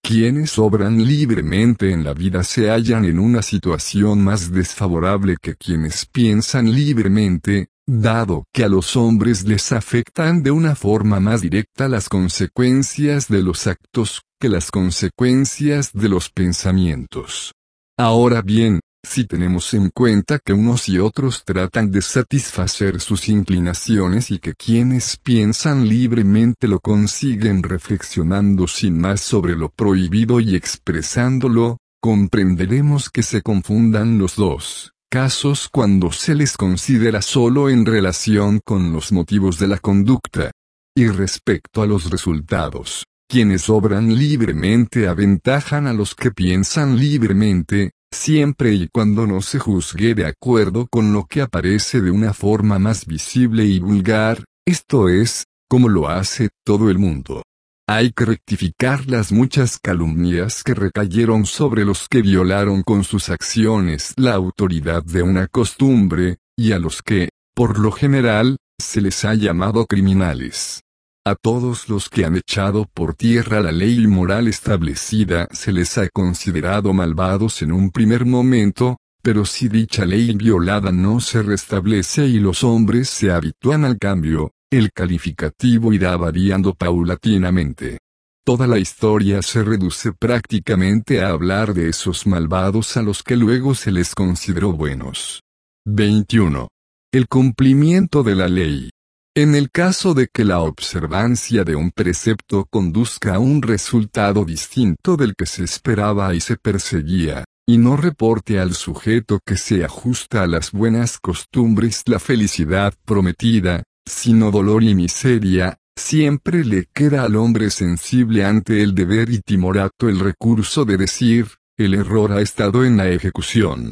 [0.01, 6.07] Quienes obran libremente en la vida se hallan en una situación más desfavorable que quienes
[6.07, 12.09] piensan libremente, dado que a los hombres les afectan de una forma más directa las
[12.09, 17.53] consecuencias de los actos que las consecuencias de los pensamientos.
[17.97, 24.31] Ahora bien, si tenemos en cuenta que unos y otros tratan de satisfacer sus inclinaciones
[24.31, 31.77] y que quienes piensan libremente lo consiguen reflexionando sin más sobre lo prohibido y expresándolo,
[32.01, 38.91] comprenderemos que se confundan los dos casos cuando se les considera solo en relación con
[38.91, 40.51] los motivos de la conducta.
[40.95, 48.73] Y respecto a los resultados, quienes obran libremente aventajan a los que piensan libremente, siempre
[48.73, 53.05] y cuando no se juzgue de acuerdo con lo que aparece de una forma más
[53.05, 57.43] visible y vulgar, esto es, como lo hace todo el mundo.
[57.89, 64.13] Hay que rectificar las muchas calumnias que recayeron sobre los que violaron con sus acciones
[64.17, 69.35] la autoridad de una costumbre, y a los que, por lo general, se les ha
[69.35, 70.81] llamado criminales.
[71.25, 76.09] A todos los que han echado por tierra la ley moral establecida se les ha
[76.09, 82.39] considerado malvados en un primer momento, pero si dicha ley violada no se restablece y
[82.39, 87.99] los hombres se habitúan al cambio, el calificativo irá variando paulatinamente.
[88.45, 93.75] Toda la historia se reduce prácticamente a hablar de esos malvados a los que luego
[93.75, 95.41] se les consideró buenos.
[95.85, 96.67] 21.
[97.13, 98.89] El cumplimiento de la ley.
[99.35, 105.15] En el caso de que la observancia de un precepto conduzca a un resultado distinto
[105.15, 110.43] del que se esperaba y se perseguía, y no reporte al sujeto que se ajusta
[110.43, 117.35] a las buenas costumbres la felicidad prometida, sino dolor y miseria, siempre le queda al
[117.35, 121.47] hombre sensible ante el deber y timorato el recurso de decir,
[121.77, 123.91] el error ha estado en la ejecución.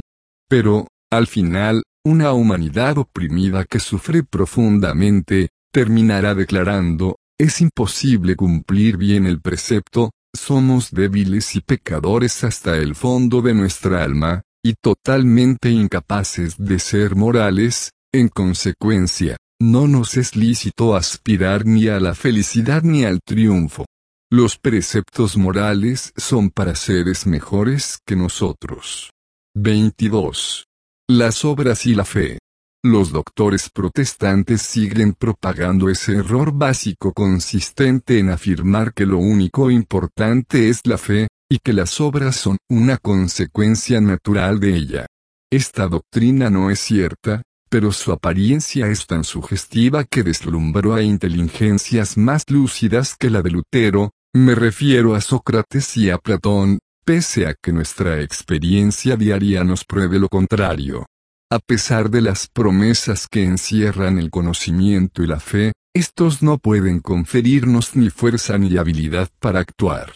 [0.50, 9.26] Pero, al final, una humanidad oprimida que sufre profundamente, terminará declarando, es imposible cumplir bien
[9.26, 16.56] el precepto, somos débiles y pecadores hasta el fondo de nuestra alma, y totalmente incapaces
[16.58, 23.06] de ser morales, en consecuencia, no nos es lícito aspirar ni a la felicidad ni
[23.06, 23.86] al triunfo.
[24.32, 29.12] Los preceptos morales son para seres mejores que nosotros.
[29.56, 30.66] 22.
[31.08, 32.40] Las obras y la fe.
[32.84, 40.70] Los doctores protestantes siguen propagando ese error básico consistente en afirmar que lo único importante
[40.70, 45.06] es la fe, y que las obras son una consecuencia natural de ella.
[45.52, 47.44] Esta doctrina no es cierta,
[47.76, 53.52] pero su apariencia es tan sugestiva que deslumbró a inteligencias más lúcidas que la de
[53.52, 59.84] Lutero, me refiero a Sócrates y a Platón, pese a que nuestra experiencia diaria nos
[59.84, 61.06] pruebe lo contrario.
[61.52, 67.02] A pesar de las promesas que encierran el conocimiento y la fe, estos no pueden
[67.02, 70.14] conferirnos ni fuerza ni habilidad para actuar.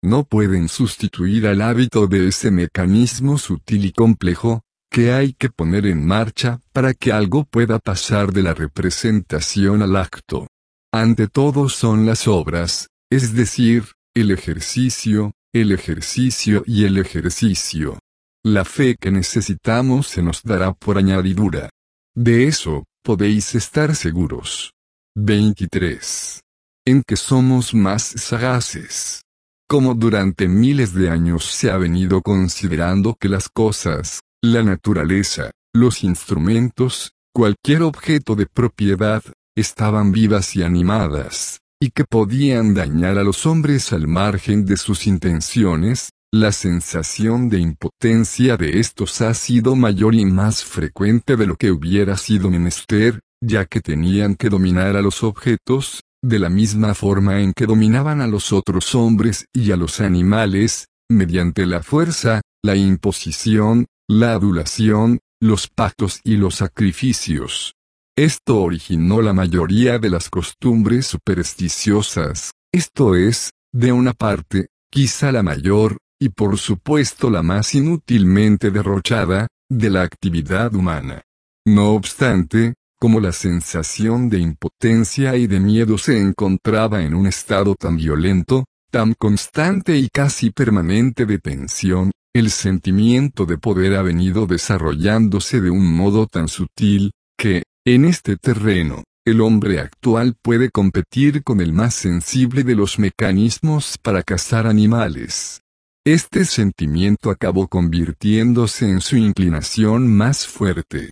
[0.00, 5.86] No pueden sustituir al hábito de ese mecanismo sutil y complejo, que hay que poner
[5.86, 10.48] en marcha para que algo pueda pasar de la representación al acto.
[10.92, 13.84] Ante todo son las obras, es decir,
[14.14, 17.98] el ejercicio, el ejercicio y el ejercicio.
[18.44, 21.70] La fe que necesitamos se nos dará por añadidura.
[22.16, 24.72] De eso, podéis estar seguros.
[25.14, 26.40] 23.
[26.86, 29.22] En que somos más sagaces.
[29.68, 36.02] Como durante miles de años se ha venido considerando que las cosas, la naturaleza, los
[36.02, 39.22] instrumentos, cualquier objeto de propiedad,
[39.54, 45.06] estaban vivas y animadas, y que podían dañar a los hombres al margen de sus
[45.06, 51.56] intenciones, la sensación de impotencia de estos ha sido mayor y más frecuente de lo
[51.56, 56.94] que hubiera sido menester, ya que tenían que dominar a los objetos, de la misma
[56.94, 62.40] forma en que dominaban a los otros hombres y a los animales, mediante la fuerza,
[62.62, 67.76] la imposición, la adulación, los pactos y los sacrificios.
[68.16, 75.44] Esto originó la mayoría de las costumbres supersticiosas, esto es, de una parte, quizá la
[75.44, 81.22] mayor, y por supuesto la más inútilmente derrochada, de la actividad humana.
[81.64, 87.76] No obstante, como la sensación de impotencia y de miedo se encontraba en un estado
[87.76, 94.46] tan violento, tan constante y casi permanente de tensión, el sentimiento de poder ha venido
[94.46, 101.42] desarrollándose de un modo tan sutil, que, en este terreno, el hombre actual puede competir
[101.42, 105.60] con el más sensible de los mecanismos para cazar animales.
[106.04, 111.10] Este sentimiento acabó convirtiéndose en su inclinación más fuerte.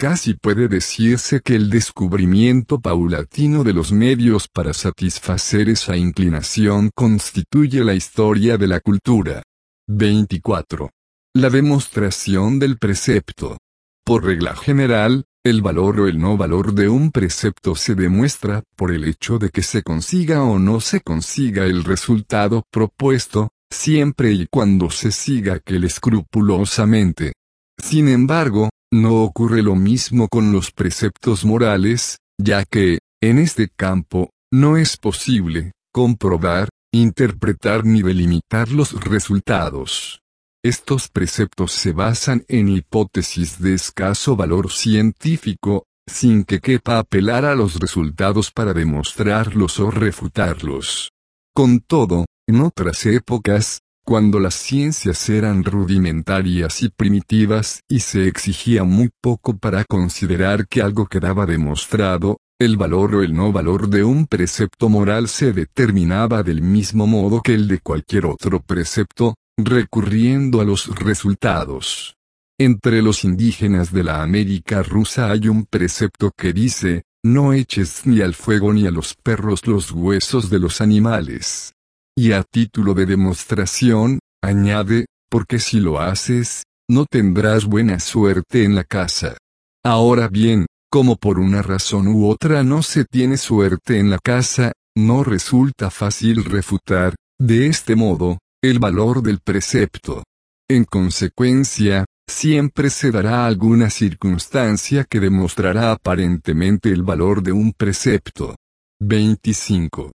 [0.00, 7.84] Casi puede decirse que el descubrimiento paulatino de los medios para satisfacer esa inclinación constituye
[7.84, 9.42] la historia de la cultura.
[9.88, 10.88] 24.
[11.34, 13.58] La demostración del precepto.
[14.02, 18.92] Por regla general, el valor o el no valor de un precepto se demuestra por
[18.92, 24.46] el hecho de que se consiga o no se consiga el resultado propuesto, siempre y
[24.50, 27.34] cuando se siga aquel escrupulosamente.
[27.78, 34.30] Sin embargo, no ocurre lo mismo con los preceptos morales, ya que, en este campo,
[34.52, 40.20] no es posible, comprobar, interpretar ni delimitar los resultados.
[40.62, 47.54] Estos preceptos se basan en hipótesis de escaso valor científico, sin que quepa apelar a
[47.54, 51.12] los resultados para demostrarlos o refutarlos.
[51.54, 53.80] Con todo, en otras épocas,
[54.10, 60.82] cuando las ciencias eran rudimentarias y primitivas y se exigía muy poco para considerar que
[60.82, 66.42] algo quedaba demostrado, el valor o el no valor de un precepto moral se determinaba
[66.42, 72.16] del mismo modo que el de cualquier otro precepto, recurriendo a los resultados.
[72.58, 78.22] Entre los indígenas de la América rusa hay un precepto que dice, no eches ni
[78.22, 81.74] al fuego ni a los perros los huesos de los animales.
[82.22, 88.74] Y a título de demostración, añade, porque si lo haces, no tendrás buena suerte en
[88.74, 89.38] la casa.
[89.82, 94.72] Ahora bien, como por una razón u otra no se tiene suerte en la casa,
[94.94, 100.22] no resulta fácil refutar, de este modo, el valor del precepto.
[100.68, 108.56] En consecuencia, siempre se dará alguna circunstancia que demostrará aparentemente el valor de un precepto.
[109.00, 110.12] 25.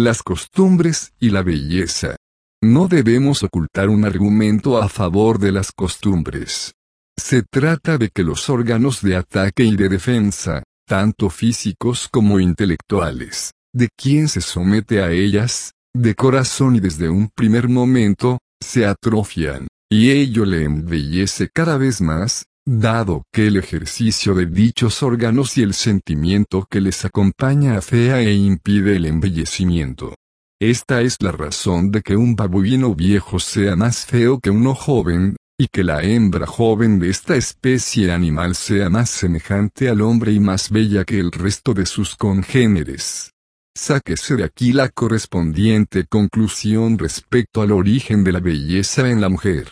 [0.00, 2.14] Las costumbres y la belleza.
[2.62, 6.72] No debemos ocultar un argumento a favor de las costumbres.
[7.18, 13.50] Se trata de que los órganos de ataque y de defensa, tanto físicos como intelectuales,
[13.74, 19.66] de quien se somete a ellas, de corazón y desde un primer momento, se atrofian,
[19.90, 25.62] y ello le embellece cada vez más, dado que el ejercicio de dichos órganos y
[25.62, 30.14] el sentimiento que les acompaña afea e impide el embellecimiento.
[30.60, 35.36] Esta es la razón de que un babuino viejo sea más feo que uno joven,
[35.58, 40.40] y que la hembra joven de esta especie animal sea más semejante al hombre y
[40.40, 43.32] más bella que el resto de sus congéneres.
[43.74, 49.68] Sáquese de aquí la correspondiente conclusión respecto al origen de la belleza en la mujer.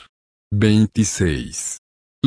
[0.51, 1.78] 26.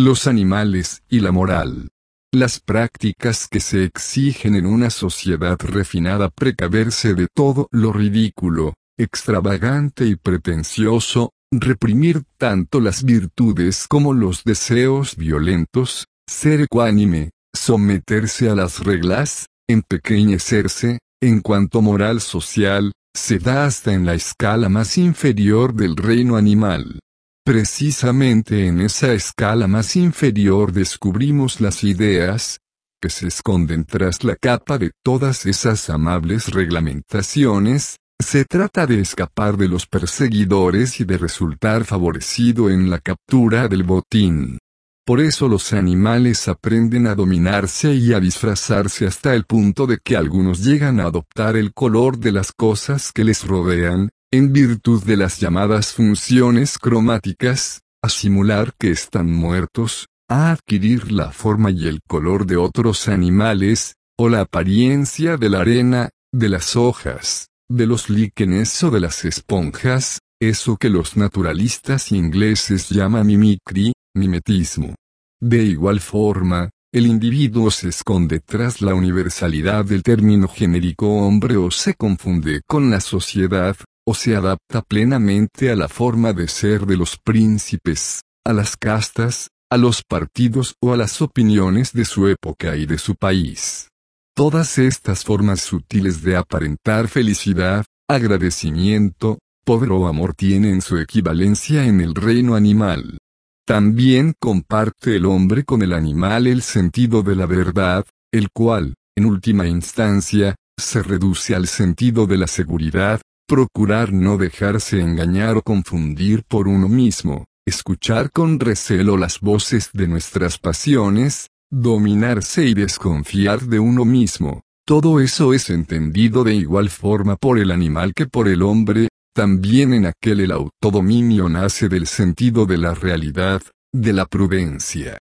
[0.02, 1.90] Los animales y la moral.
[2.32, 10.06] Las prácticas que se exigen en una sociedad refinada precaverse de todo lo ridículo, extravagante
[10.06, 18.80] y pretencioso, reprimir tanto las virtudes como los deseos violentos, ser ecuánime, someterse a las
[18.80, 25.98] reglas, empequeñecerse, en cuanto moral social, se da hasta en la escala más inferior del
[25.98, 27.02] reino animal.
[27.50, 32.60] Precisamente en esa escala más inferior descubrimos las ideas,
[33.02, 39.58] que se esconden tras la capa de todas esas amables reglamentaciones, se trata de escapar
[39.58, 44.60] de los perseguidores y de resultar favorecido en la captura del botín.
[45.04, 50.16] Por eso los animales aprenden a dominarse y a disfrazarse hasta el punto de que
[50.16, 55.18] algunos llegan a adoptar el color de las cosas que les rodean, en virtud de
[55.18, 62.02] las llamadas funciones cromáticas, a simular que están muertos, a adquirir la forma y el
[62.08, 68.10] color de otros animales, o la apariencia de la arena, de las hojas, de los
[68.10, 74.94] líquenes o de las esponjas, eso que los naturalistas ingleses llaman mimicry, mimetismo.
[75.42, 81.72] De igual forma, el individuo se esconde tras la universalidad del término genérico hombre o
[81.72, 83.76] se confunde con la sociedad,
[84.10, 89.50] o se adapta plenamente a la forma de ser de los príncipes, a las castas,
[89.70, 93.90] a los partidos o a las opiniones de su época y de su país.
[94.36, 102.02] Todas estas formas sutiles de aparentar felicidad, agradecimiento, poder o amor tienen su equivalencia en
[102.02, 103.20] el reino animal.
[103.64, 109.26] También comparte el hombre con el animal el sentido de la verdad, el cual, en
[109.26, 116.44] última instancia, se reduce al sentido de la seguridad, procurar no dejarse engañar o confundir
[116.48, 123.80] por uno mismo, escuchar con recelo las voces de nuestras pasiones, dominarse y desconfiar de
[123.80, 124.62] uno mismo.
[124.86, 129.94] Todo eso es entendido de igual forma por el animal que por el hombre, también
[129.94, 135.18] en aquel el autodominio nace del sentido de la realidad, de la prudencia.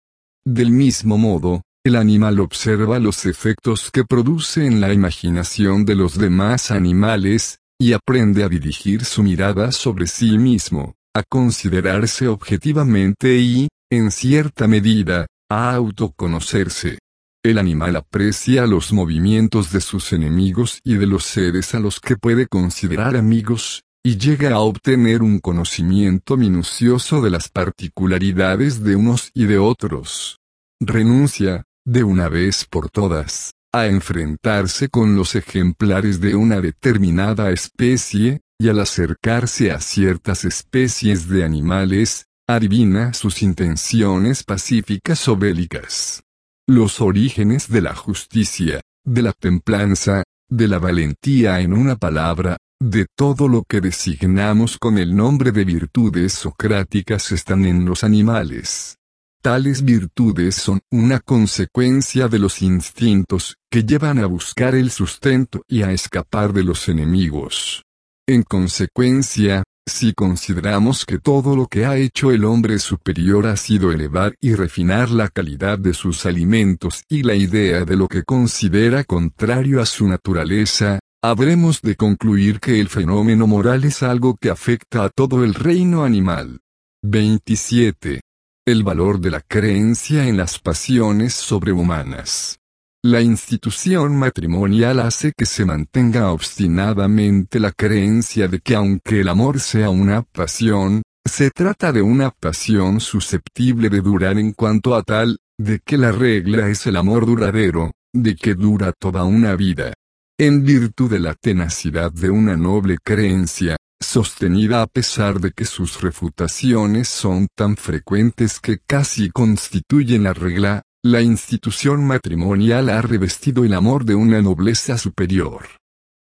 [0.45, 6.17] Del mismo modo, el animal observa los efectos que produce en la imaginación de los
[6.17, 13.67] demás animales, y aprende a dirigir su mirada sobre sí mismo, a considerarse objetivamente y,
[13.91, 16.99] en cierta medida, a autoconocerse.
[17.43, 22.17] El animal aprecia los movimientos de sus enemigos y de los seres a los que
[22.17, 29.31] puede considerar amigos, y llega a obtener un conocimiento minucioso de las particularidades de unos
[29.33, 30.39] y de otros.
[30.79, 38.41] Renuncia, de una vez por todas, a enfrentarse con los ejemplares de una determinada especie,
[38.59, 46.23] y al acercarse a ciertas especies de animales, adivina sus intenciones pacíficas o bélicas.
[46.67, 53.05] Los orígenes de la justicia, de la templanza, de la valentía en una palabra, de
[53.15, 58.96] todo lo que designamos con el nombre de virtudes socráticas están en los animales.
[59.41, 65.83] Tales virtudes son una consecuencia de los instintos, que llevan a buscar el sustento y
[65.83, 67.83] a escapar de los enemigos.
[68.27, 73.91] En consecuencia, si consideramos que todo lo que ha hecho el hombre superior ha sido
[73.91, 79.05] elevar y refinar la calidad de sus alimentos y la idea de lo que considera
[79.05, 85.05] contrario a su naturaleza, habremos de concluir que el fenómeno moral es algo que afecta
[85.05, 86.59] a todo el reino animal.
[87.03, 88.19] 27.
[88.67, 92.59] El valor de la creencia en las pasiones sobrehumanas.
[93.01, 99.61] La institución matrimonial hace que se mantenga obstinadamente la creencia de que aunque el amor
[99.61, 105.37] sea una pasión, Se trata de una pasión susceptible de durar en cuanto a tal,
[105.57, 109.93] de que la regla es el amor duradero, de que dura toda una vida.
[110.37, 116.01] En virtud de la tenacidad de una noble creencia, sostenida a pesar de que sus
[116.01, 123.73] refutaciones son tan frecuentes que casi constituyen la regla, la institución matrimonial ha revestido el
[123.73, 125.67] amor de una nobleza superior.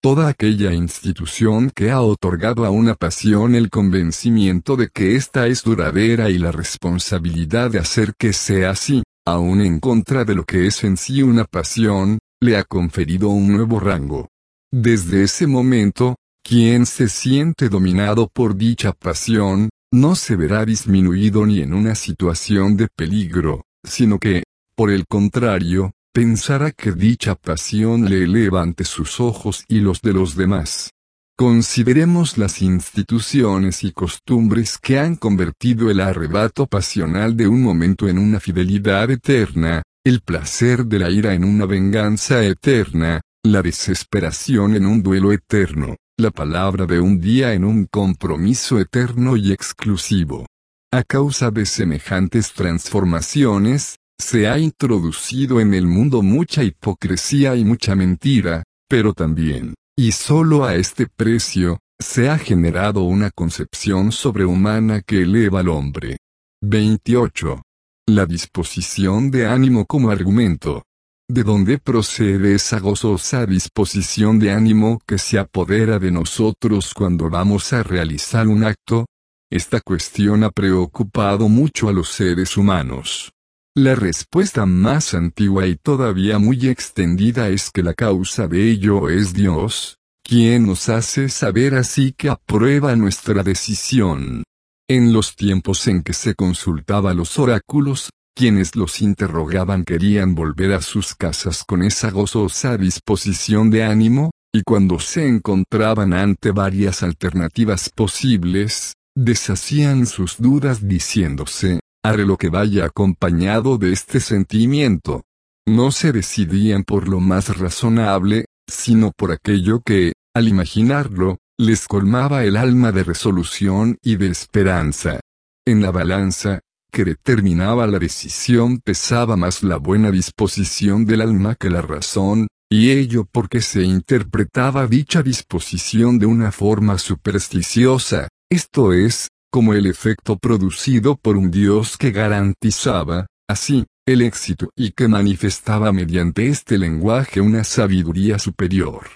[0.02, 5.64] Toda aquella institución que ha otorgado a una pasión el convencimiento de que ésta es
[5.64, 10.68] duradera y la responsabilidad de hacer que sea así, aun en contra de lo que
[10.68, 14.28] es en sí una pasión, le ha conferido un nuevo rango.
[14.74, 21.62] Desde ese momento, quien se siente dominado por dicha pasión, no se verá disminuido ni
[21.62, 24.44] en una situación de peligro, sino que,
[24.76, 30.14] por el contrario, pensará que dicha pasión le eleva ante sus ojos y los de
[30.14, 30.92] los demás.
[31.38, 38.20] Consideremos las instituciones y costumbres que han convertido el arrebato pasional de un momento en
[38.20, 44.86] una fidelidad eterna, el placer de la ira en una venganza eterna, la desesperación en
[44.86, 50.46] un duelo eterno, la palabra de un día en un compromiso eterno y exclusivo.
[50.92, 57.96] A causa de semejantes transformaciones, se ha introducido en el mundo mucha hipocresía y mucha
[57.96, 65.24] mentira, pero también, y solo a este precio, se ha generado una concepción sobrehumana que
[65.24, 66.18] eleva al hombre.
[66.62, 67.62] 28.
[68.08, 70.84] La disposición de ánimo como argumento.
[71.30, 77.72] ¿De dónde procede esa gozosa disposición de ánimo que se apodera de nosotros cuando vamos
[77.72, 79.06] a realizar un acto?
[79.50, 83.32] Esta cuestión ha preocupado mucho a los seres humanos.
[83.74, 89.34] La respuesta más antigua y todavía muy extendida es que la causa de ello es
[89.34, 94.44] Dios, quien nos hace saber así que aprueba nuestra decisión.
[94.90, 100.82] En los tiempos en que se consultaba los oráculos, quienes los interrogaban querían volver a
[100.82, 107.90] sus casas con esa gozosa disposición de ánimo, y cuando se encontraban ante varias alternativas
[107.90, 115.24] posibles, deshacían sus dudas diciéndose, haré lo que vaya acompañado de este sentimiento.
[115.66, 122.44] No se decidían por lo más razonable, sino por aquello que, al imaginarlo, les colmaba
[122.44, 125.20] el alma de resolución y de esperanza.
[125.66, 126.60] En la balanza,
[126.94, 132.92] que determinaba la decisión pesaba más la buena disposición del alma que la razón, y
[132.92, 140.38] ello porque se interpretaba dicha disposición de una forma supersticiosa, esto es, como el efecto
[140.38, 147.42] producido por un Dios que garantizaba, así, el éxito y que manifestaba mediante este lenguaje
[147.42, 149.08] una sabiduría superior.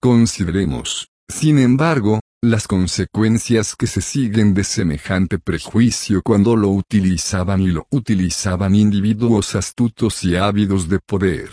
[0.00, 7.68] Consideremos, sin embargo, las consecuencias que se siguen de semejante prejuicio cuando lo utilizaban y
[7.68, 11.50] lo utilizaban individuos astutos y ávidos de poder.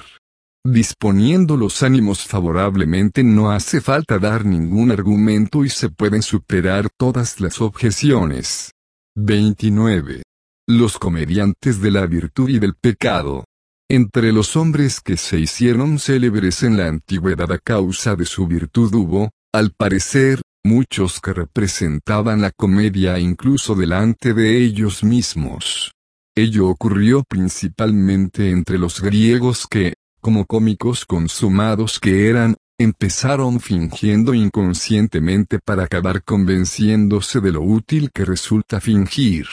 [0.64, 7.40] Disponiendo los ánimos favorablemente no hace falta dar ningún argumento y se pueden superar todas
[7.40, 8.72] las objeciones.
[9.16, 10.22] 29.
[10.68, 13.46] Los comediantes de la virtud y del pecado.
[13.90, 18.94] Entre los hombres que se hicieron célebres en la antigüedad a causa de su virtud
[18.94, 25.92] hubo, al parecer, muchos que representaban la comedia incluso delante de ellos mismos.
[26.36, 35.60] Ello ocurrió principalmente entre los griegos que, como cómicos consumados que eran, empezaron fingiendo inconscientemente
[35.64, 39.46] para acabar convenciéndose de lo útil que resulta fingir.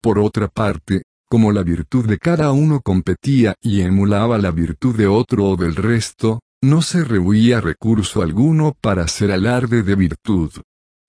[0.00, 5.08] Por otra parte, como la virtud de cada uno competía y emulaba la virtud de
[5.08, 10.50] otro o del resto, no se rehuía recurso alguno para hacer alarde de virtud.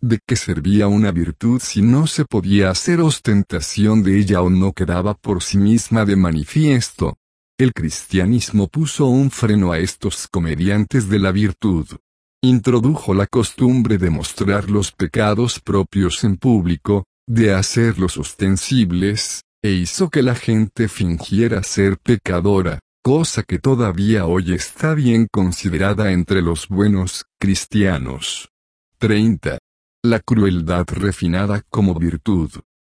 [0.01, 4.73] ¿De qué servía una virtud si no se podía hacer ostentación de ella o no
[4.73, 7.17] quedaba por sí misma de manifiesto?
[7.57, 11.87] El cristianismo puso un freno a estos comediantes de la virtud.
[12.43, 20.09] Introdujo la costumbre de mostrar los pecados propios en público, de hacerlos ostensibles, e hizo
[20.09, 26.67] que la gente fingiera ser pecadora, cosa que todavía hoy está bien considerada entre los
[26.67, 28.49] buenos cristianos.
[28.97, 29.59] 30.
[30.03, 32.49] La crueldad refinada como virtud.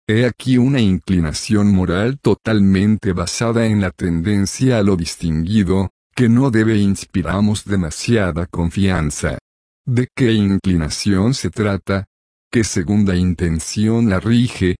[0.08, 6.52] He aquí una inclinación moral totalmente basada en la tendencia a lo distinguido, que no
[6.52, 9.38] debe inspiramos demasiada confianza.
[9.86, 12.06] ¿De qué inclinación se trata?
[12.50, 14.78] ¿Qué segunda intención la rige?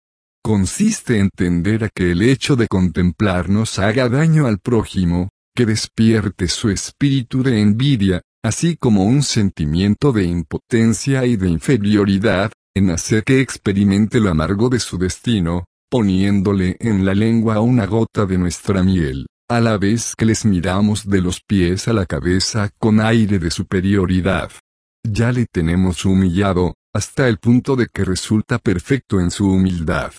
[0.48, 6.48] Consiste en tender a que el hecho de contemplarnos haga daño al prójimo, que despierte
[6.48, 13.24] su espíritu de envidia, así como un sentimiento de impotencia y de inferioridad, en hacer
[13.24, 18.82] que experimente lo amargo de su destino, poniéndole en la lengua una gota de nuestra
[18.82, 23.38] miel, a la vez que les miramos de los pies a la cabeza con aire
[23.38, 24.50] de superioridad.
[25.06, 30.10] Ya le tenemos humillado, hasta el punto de que resulta perfecto en su humildad.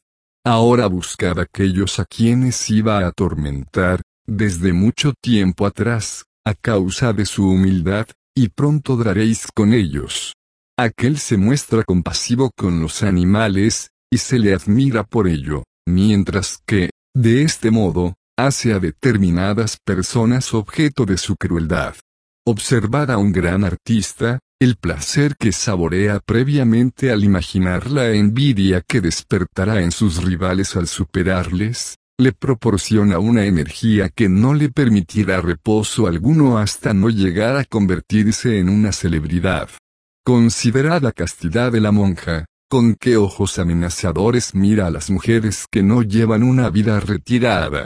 [0.46, 7.26] Ahora buscad aquellos a quienes iba a atormentar, desde mucho tiempo atrás, a causa de
[7.26, 10.34] su humildad, y pronto daréis con ellos.
[10.78, 16.92] Aquel se muestra compasivo con los animales, y se le admira por ello, mientras que,
[17.14, 21.96] de este modo, hace a determinadas personas objeto de su crueldad.
[22.48, 29.00] Observar a un gran artista, el placer que saborea previamente al imaginar la envidia que
[29.00, 36.08] despertará en sus rivales al superarles, le proporciona una energía que no le permitirá reposo
[36.08, 39.70] alguno hasta no llegar a convertirse en una celebridad.
[40.26, 45.84] Considerad la castidad de la monja, con qué ojos amenazadores mira a las mujeres que
[45.84, 47.86] no llevan una vida retirada.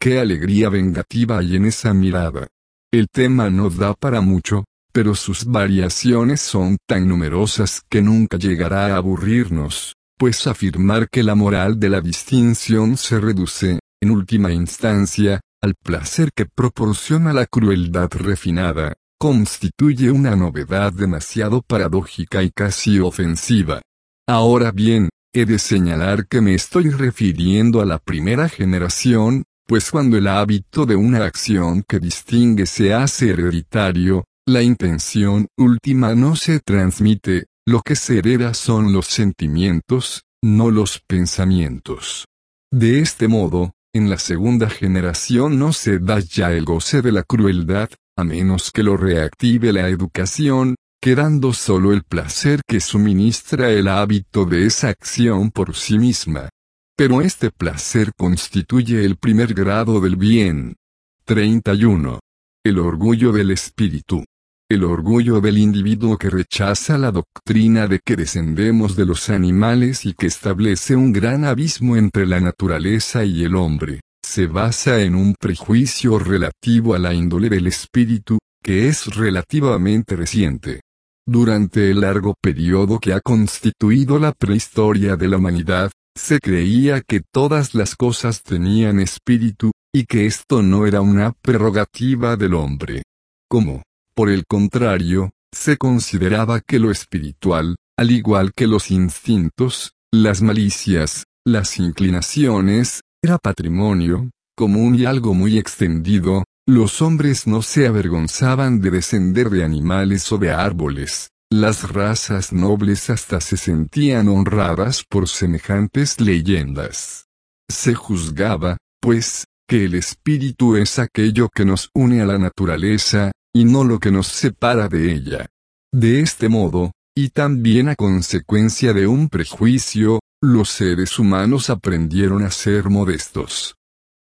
[0.00, 2.48] Qué alegría vengativa hay en esa mirada.
[2.90, 4.64] El tema no da para mucho,
[4.94, 11.34] pero sus variaciones son tan numerosas que nunca llegará a aburrirnos, pues afirmar que la
[11.34, 18.08] moral de la distinción se reduce, en última instancia, al placer que proporciona la crueldad
[18.12, 23.82] refinada, constituye una novedad demasiado paradójica y casi ofensiva.
[24.28, 30.16] Ahora bien, he de señalar que me estoy refiriendo a la primera generación, pues cuando
[30.18, 36.60] el hábito de una acción que distingue se hace hereditario, la intención última no se
[36.60, 42.26] transmite, lo que se hereda son los sentimientos, no los pensamientos.
[42.70, 47.22] De este modo, en la segunda generación no se da ya el goce de la
[47.22, 47.88] crueldad,
[48.18, 54.44] a menos que lo reactive la educación, quedando solo el placer que suministra el hábito
[54.44, 56.50] de esa acción por sí misma.
[56.96, 60.76] Pero este placer constituye el primer grado del bien.
[61.24, 62.20] 31.
[62.62, 64.24] El orgullo del espíritu.
[64.70, 70.14] El orgullo del individuo que rechaza la doctrina de que descendemos de los animales y
[70.14, 75.34] que establece un gran abismo entre la naturaleza y el hombre, se basa en un
[75.38, 80.80] prejuicio relativo a la índole del espíritu, que es relativamente reciente.
[81.26, 87.20] Durante el largo periodo que ha constituido la prehistoria de la humanidad, se creía que
[87.20, 93.02] todas las cosas tenían espíritu, y que esto no era una prerrogativa del hombre.
[93.48, 93.82] Como,
[94.14, 101.24] por el contrario, se consideraba que lo espiritual, al igual que los instintos, las malicias,
[101.44, 108.90] las inclinaciones, era patrimonio, común y algo muy extendido, los hombres no se avergonzaban de
[108.90, 116.20] descender de animales o de árboles, las razas nobles hasta se sentían honradas por semejantes
[116.20, 117.26] leyendas.
[117.70, 123.64] Se juzgaba, pues, que el espíritu es aquello que nos une a la naturaleza, y
[123.64, 125.46] no lo que nos separa de ella.
[125.92, 132.50] De este modo, y también a consecuencia de un prejuicio, los seres humanos aprendieron a
[132.50, 133.76] ser modestos.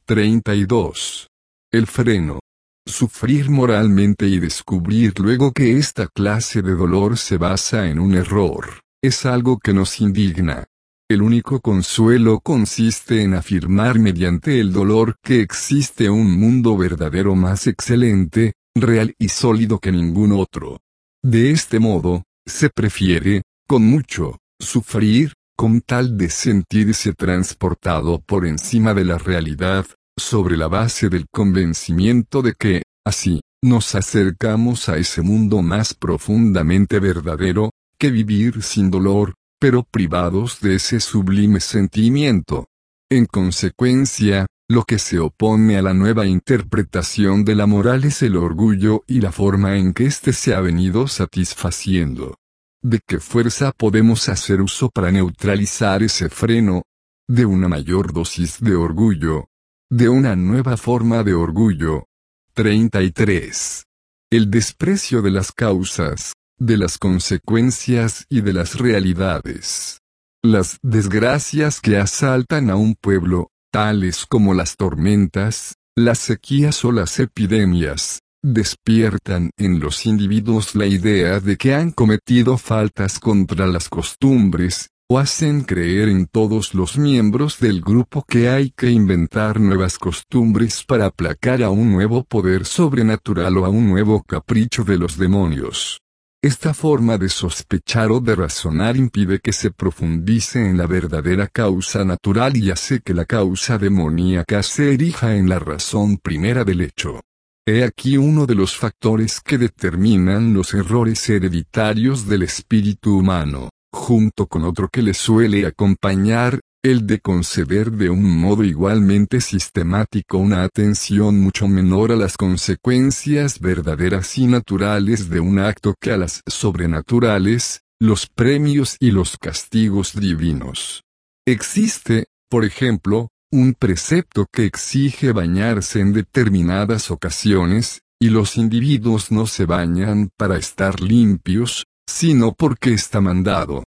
[0.05, 1.27] 32.
[1.71, 2.39] El freno.
[2.85, 8.81] Sufrir moralmente y descubrir luego que esta clase de dolor se basa en un error,
[9.01, 10.65] es algo que nos indigna.
[11.09, 17.67] El único consuelo consiste en afirmar mediante el dolor que existe un mundo verdadero más
[17.67, 20.79] excelente, real y sólido que ningún otro.
[21.23, 28.93] De este modo, se prefiere, con mucho, sufrir, con tal de sentirse transportado por encima
[28.93, 29.85] de la realidad,
[30.17, 36.99] sobre la base del convencimiento de que, así, nos acercamos a ese mundo más profundamente
[36.99, 42.67] verdadero, que vivir sin dolor, pero privados de ese sublime sentimiento.
[43.09, 48.35] En consecuencia, lo que se opone a la nueva interpretación de la moral es el
[48.35, 52.39] orgullo y la forma en que éste se ha venido satisfaciendo.
[52.81, 56.81] ¿De qué fuerza podemos hacer uso para neutralizar ese freno?
[57.27, 59.45] De una mayor dosis de orgullo,
[59.91, 62.07] de una nueva forma de orgullo.
[62.55, 63.85] 33.
[64.31, 69.99] El desprecio de las causas, de las consecuencias y de las realidades.
[70.41, 77.19] Las desgracias que asaltan a un pueblo, tales como las tormentas, las sequías o las
[77.19, 84.89] epidemias, despiertan en los individuos la idea de que han cometido faltas contra las costumbres,
[85.17, 91.07] hacen creer en todos los miembros del grupo que hay que inventar nuevas costumbres para
[91.07, 96.02] aplacar a un nuevo poder sobrenatural o a un nuevo capricho de los demonios.
[96.43, 102.03] Esta forma de sospechar o de razonar impide que se profundice en la verdadera causa
[102.03, 107.21] natural y hace que la causa demoníaca se erija en la razón primera del hecho.
[107.65, 114.47] He aquí uno de los factores que determinan los errores hereditarios del espíritu humano, junto
[114.47, 120.63] con otro que le suele acompañar, el de conceder de un modo igualmente sistemático una
[120.63, 126.41] atención mucho menor a las consecuencias verdaderas y naturales de un acto que a las
[126.45, 131.03] sobrenaturales, los premios y los castigos divinos.
[131.47, 139.47] Existe, por ejemplo, un precepto que exige bañarse en determinadas ocasiones, y los individuos no
[139.47, 143.83] se bañan para estar limpios, sino porque está mandado.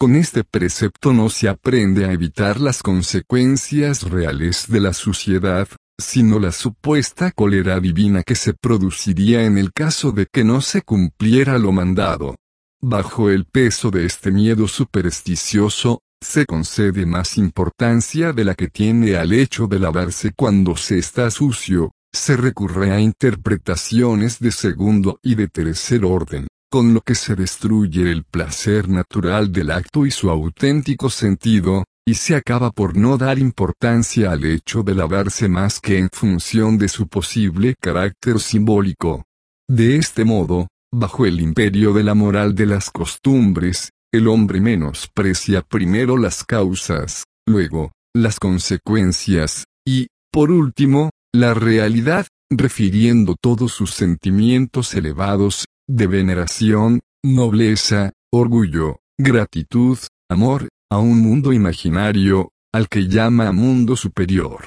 [0.00, 6.38] Con este precepto no se aprende a evitar las consecuencias reales de la suciedad, sino
[6.38, 11.58] la supuesta cólera divina que se produciría en el caso de que no se cumpliera
[11.58, 12.36] lo mandado.
[12.80, 19.16] Bajo el peso de este miedo supersticioso, se concede más importancia de la que tiene
[19.16, 25.34] al hecho de lavarse cuando se está sucio, se recurre a interpretaciones de segundo y
[25.34, 30.30] de tercer orden, con lo que se destruye el placer natural del acto y su
[30.30, 35.98] auténtico sentido, y se acaba por no dar importancia al hecho de lavarse más que
[35.98, 39.24] en función de su posible carácter simbólico.
[39.68, 45.62] De este modo, bajo el imperio de la moral de las costumbres, el hombre menosprecia
[45.62, 54.94] primero las causas, luego, las consecuencias, y, por último, la realidad, refiriendo todos sus sentimientos
[54.94, 59.98] elevados, de veneración, nobleza, orgullo, gratitud,
[60.30, 64.66] amor, a un mundo imaginario, al que llama mundo superior.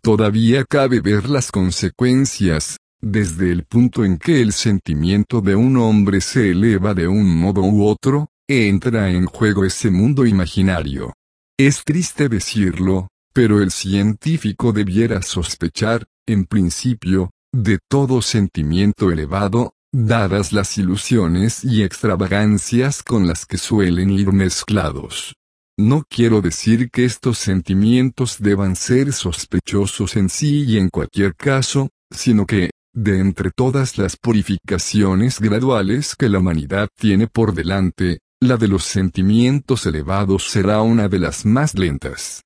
[0.00, 6.22] Todavía cabe ver las consecuencias, desde el punto en que el sentimiento de un hombre
[6.22, 11.12] se eleva de un modo u otro, entra en juego ese mundo imaginario.
[11.58, 20.52] Es triste decirlo, pero el científico debiera sospechar, en principio, de todo sentimiento elevado, dadas
[20.52, 25.36] las ilusiones y extravagancias con las que suelen ir mezclados.
[25.78, 31.90] No quiero decir que estos sentimientos deban ser sospechosos en sí y en cualquier caso,
[32.10, 38.56] sino que, de entre todas las purificaciones graduales que la humanidad tiene por delante, la
[38.56, 42.42] de los sentimientos elevados será una de las más lentas.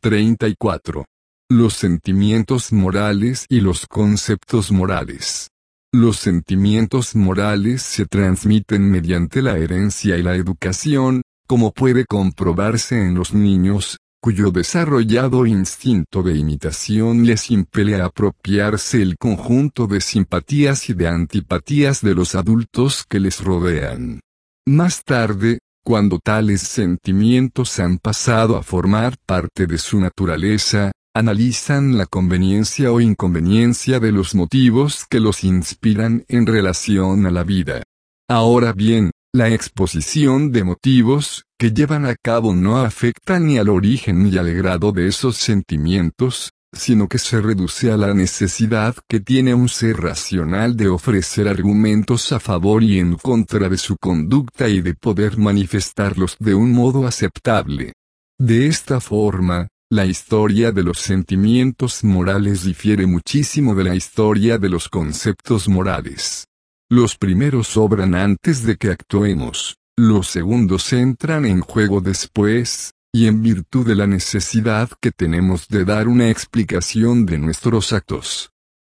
[0.00, 1.04] 34.
[1.50, 5.51] Los sentimientos morales y los conceptos morales.
[5.94, 13.12] Los sentimientos morales se transmiten mediante la herencia y la educación, como puede comprobarse en
[13.14, 20.88] los niños, cuyo desarrollado instinto de imitación les impele a apropiarse el conjunto de simpatías
[20.88, 24.20] y de antipatías de los adultos que les rodean.
[24.66, 32.06] Más tarde, cuando tales sentimientos han pasado a formar parte de su naturaleza, analizan la
[32.06, 37.82] conveniencia o inconveniencia de los motivos que los inspiran en relación a la vida.
[38.28, 44.24] Ahora bien, la exposición de motivos que llevan a cabo no afecta ni al origen
[44.24, 49.54] ni al grado de esos sentimientos, sino que se reduce a la necesidad que tiene
[49.54, 54.80] un ser racional de ofrecer argumentos a favor y en contra de su conducta y
[54.80, 57.92] de poder manifestarlos de un modo aceptable.
[58.38, 64.70] De esta forma, la historia de los sentimientos morales difiere muchísimo de la historia de
[64.70, 66.46] los conceptos morales.
[66.88, 73.42] Los primeros obran antes de que actuemos, los segundos entran en juego después, y en
[73.42, 78.50] virtud de la necesidad que tenemos de dar una explicación de nuestros actos.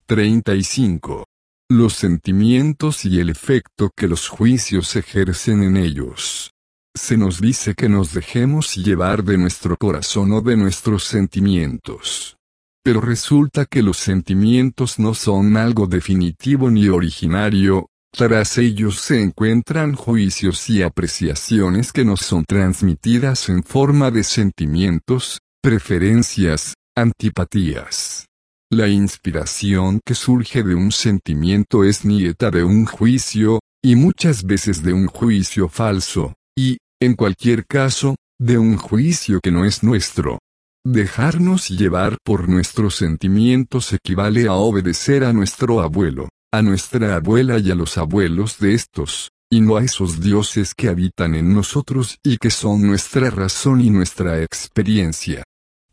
[0.07, 1.25] 35.
[1.69, 6.55] Los sentimientos y el efecto que los juicios ejercen en ellos.
[6.97, 12.37] Se nos dice que nos dejemos llevar de nuestro corazón o de nuestros sentimientos.
[12.83, 19.93] Pero resulta que los sentimientos no son algo definitivo ni originario, tras ellos se encuentran
[19.93, 28.25] juicios y apreciaciones que nos son transmitidas en forma de sentimientos, preferencias, antipatías.
[28.71, 34.83] La inspiración que surge de un sentimiento es nieta de un juicio, y muchas veces
[34.83, 40.39] de un juicio falso, y, en cualquier caso, de un juicio que no es nuestro.
[40.85, 47.71] Dejarnos llevar por nuestros sentimientos equivale a obedecer a nuestro abuelo a nuestra abuela y
[47.71, 52.37] a los abuelos de estos, y no a esos dioses que habitan en nosotros y
[52.37, 55.43] que son nuestra razón y nuestra experiencia.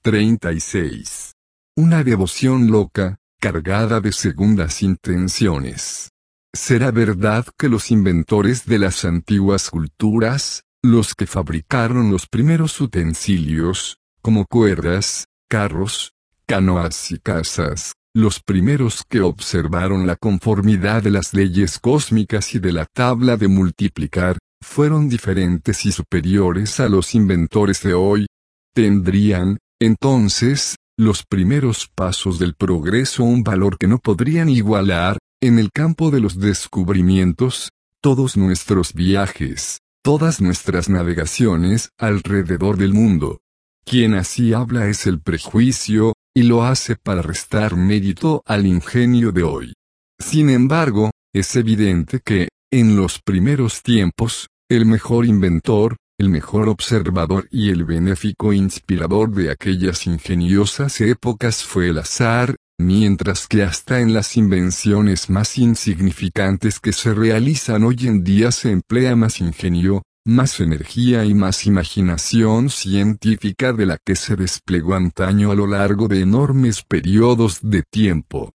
[0.02, 1.32] 36.
[1.76, 6.11] Una devoción loca, cargada de segundas intenciones.
[6.52, 13.97] ¿Será verdad que los inventores de las antiguas culturas, los que fabricaron los primeros utensilios,
[14.20, 16.12] como cuerdas, carros,
[16.45, 22.72] canoas y casas, los primeros que observaron la conformidad de las leyes cósmicas y de
[22.72, 28.26] la tabla de multiplicar, fueron diferentes y superiores a los inventores de hoy?
[28.74, 35.70] Tendrían, entonces, los primeros pasos del progreso un valor que no podrían igualar, en el
[35.72, 37.70] campo de los descubrimientos,
[38.03, 43.40] todos nuestros viajes, todas nuestras navegaciones alrededor del mundo.
[43.86, 49.44] Quien así habla es el prejuicio, y lo hace para restar mérito al ingenio de
[49.44, 49.72] hoy.
[50.20, 57.48] Sin embargo, es evidente que, en los primeros tiempos, el mejor inventor, el mejor observador
[57.50, 64.12] y el benéfico inspirador de aquellas ingeniosas épocas fue el azar, mientras que hasta en
[64.12, 70.60] las invenciones más insignificantes que se realizan hoy en día se emplea más ingenio, más
[70.60, 76.20] energía y más imaginación científica de la que se desplegó antaño a lo largo de
[76.20, 78.52] enormes periodos de tiempo.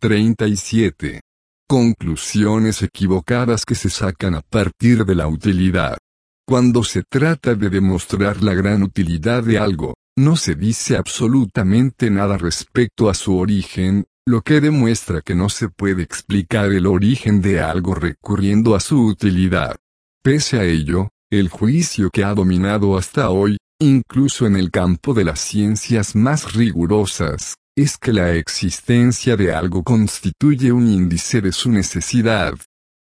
[0.00, 1.20] 37.
[1.68, 5.96] Conclusiones equivocadas que se sacan a partir de la utilidad.
[6.44, 12.36] Cuando se trata de demostrar la gran utilidad de algo, no se dice absolutamente nada
[12.36, 17.60] respecto a su origen, lo que demuestra que no se puede explicar el origen de
[17.60, 19.76] algo recurriendo a su utilidad.
[20.22, 25.24] Pese a ello, el juicio que ha dominado hasta hoy, incluso en el campo de
[25.24, 31.70] las ciencias más rigurosas, es que la existencia de algo constituye un índice de su
[31.70, 32.54] necesidad.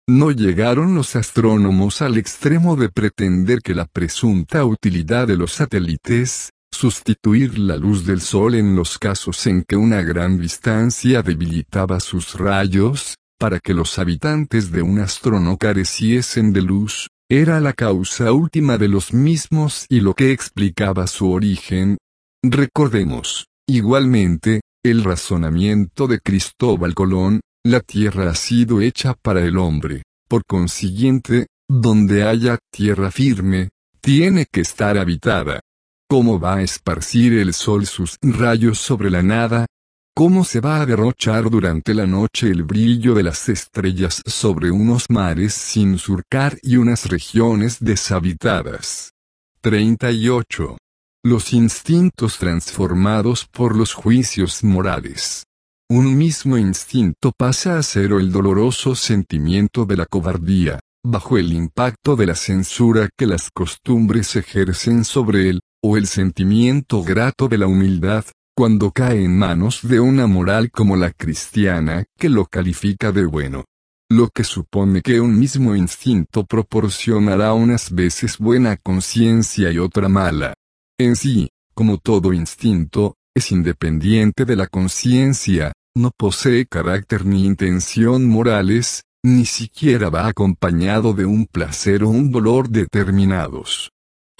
[0.08, 6.50] No llegaron los astrónomos al extremo de pretender que la presunta utilidad de los satélites,
[6.80, 12.36] sustituir la luz del Sol en los casos en que una gran distancia debilitaba sus
[12.36, 18.32] rayos, para que los habitantes de un astro no careciesen de luz, era la causa
[18.32, 21.98] última de los mismos y lo que explicaba su origen.
[22.42, 30.02] Recordemos, igualmente, el razonamiento de Cristóbal Colón, la tierra ha sido hecha para el hombre,
[30.30, 33.68] por consiguiente, donde haya tierra firme,
[34.00, 35.60] tiene que estar habitada.
[36.10, 39.66] ¿Cómo va a esparcir el sol sus rayos sobre la nada?
[40.12, 45.04] ¿Cómo se va a derrochar durante la noche el brillo de las estrellas sobre unos
[45.08, 49.12] mares sin surcar y unas regiones deshabitadas?
[49.60, 50.78] 38.
[51.22, 55.44] Los instintos transformados por los juicios morales.
[55.88, 62.16] Un mismo instinto pasa a ser el doloroso sentimiento de la cobardía, bajo el impacto
[62.16, 67.66] de la censura que las costumbres ejercen sobre él, o el sentimiento grato de la
[67.66, 68.24] humildad,
[68.54, 73.64] cuando cae en manos de una moral como la cristiana, que lo califica de bueno.
[74.10, 80.54] Lo que supone que un mismo instinto proporcionará unas veces buena conciencia y otra mala.
[80.98, 88.26] En sí, como todo instinto, es independiente de la conciencia, no posee carácter ni intención
[88.28, 93.90] morales, ni siquiera va acompañado de un placer o un dolor determinados.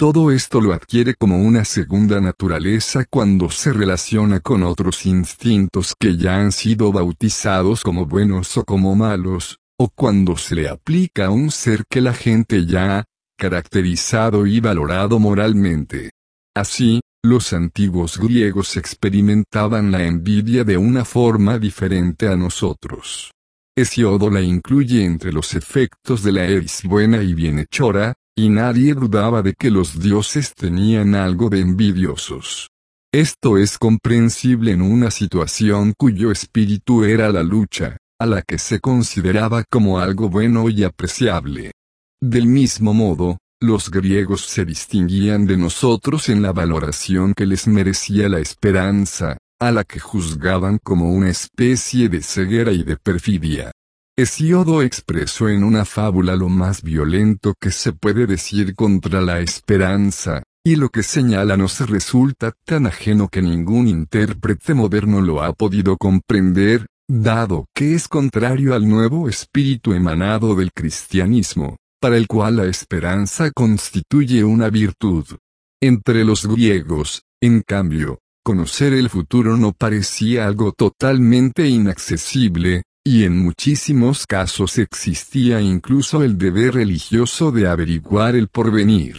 [0.00, 6.16] Todo esto lo adquiere como una segunda naturaleza cuando se relaciona con otros instintos que
[6.16, 11.30] ya han sido bautizados como buenos o como malos, o cuando se le aplica a
[11.30, 13.04] un ser que la gente ya ha
[13.38, 16.12] caracterizado y valorado moralmente.
[16.56, 23.32] Así, los antiguos griegos experimentaban la envidia de una forma diferente a nosotros.
[23.76, 29.42] Hesiodo la incluye entre los efectos de la eris buena y bienhechora, y nadie dudaba
[29.42, 32.70] de que los dioses tenían algo de envidiosos.
[33.12, 38.80] Esto es comprensible en una situación cuyo espíritu era la lucha, a la que se
[38.80, 41.72] consideraba como algo bueno y apreciable.
[42.18, 48.30] Del mismo modo, los griegos se distinguían de nosotros en la valoración que les merecía
[48.30, 53.70] la esperanza, a la que juzgaban como una especie de ceguera y de perfidia.
[54.20, 60.42] Hesiodo expresó en una fábula lo más violento que se puede decir contra la esperanza,
[60.62, 65.96] y lo que señala nos resulta tan ajeno que ningún intérprete moderno lo ha podido
[65.96, 72.66] comprender, dado que es contrario al nuevo espíritu emanado del cristianismo, para el cual la
[72.66, 75.24] esperanza constituye una virtud.
[75.80, 83.38] Entre los griegos, en cambio, conocer el futuro no parecía algo totalmente inaccesible, y en
[83.38, 89.16] muchísimos casos existía incluso el deber religioso de averiguar el porvenir.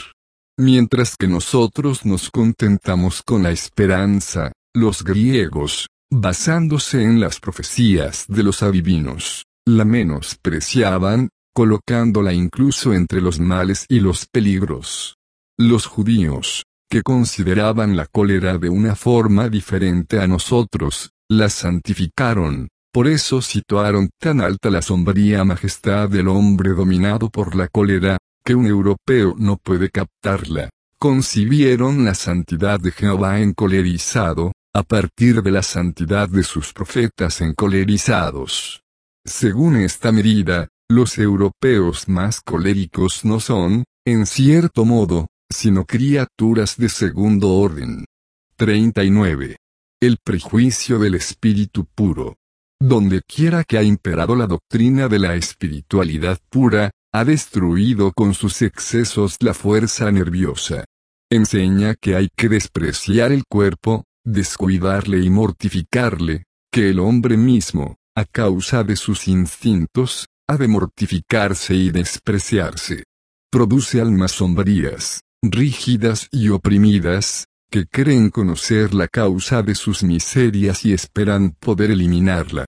[0.57, 8.43] Mientras que nosotros nos contentamos con la esperanza, los griegos, basándose en las profecías de
[8.43, 15.17] los adivinos, La menospreciaban, colocándola incluso entre los males y los peligros.
[15.57, 23.07] Los judíos, que consideraban la cólera de una forma diferente a nosotros, la santificaron, por
[23.07, 28.67] eso situaron tan alta la sombría majestad del hombre dominado por la cólera, que un
[28.67, 30.69] europeo no puede captarla.
[30.97, 38.81] Concibieron la santidad de Jehová encolerizado, a partir de la santidad de sus profetas encolerizados.
[39.25, 46.89] Según esta medida, los europeos más coléricos no son, en cierto modo, sino criaturas de
[46.89, 48.05] segundo orden.
[48.55, 49.57] 39.
[50.01, 52.35] El prejuicio del espíritu puro.
[52.81, 58.63] Donde quiera que ha imperado la doctrina de la espiritualidad pura, ha destruido con sus
[58.63, 60.85] excesos la fuerza nerviosa.
[61.29, 68.25] Enseña que hay que despreciar el cuerpo, descuidarle y mortificarle, que el hombre mismo, a
[68.25, 73.03] causa de sus instintos, ha de mortificarse y despreciarse.
[73.51, 80.91] Produce almas sombrías, rígidas y oprimidas, que creen conocer la causa de sus miserias y
[80.91, 82.65] esperan poder eliminarla.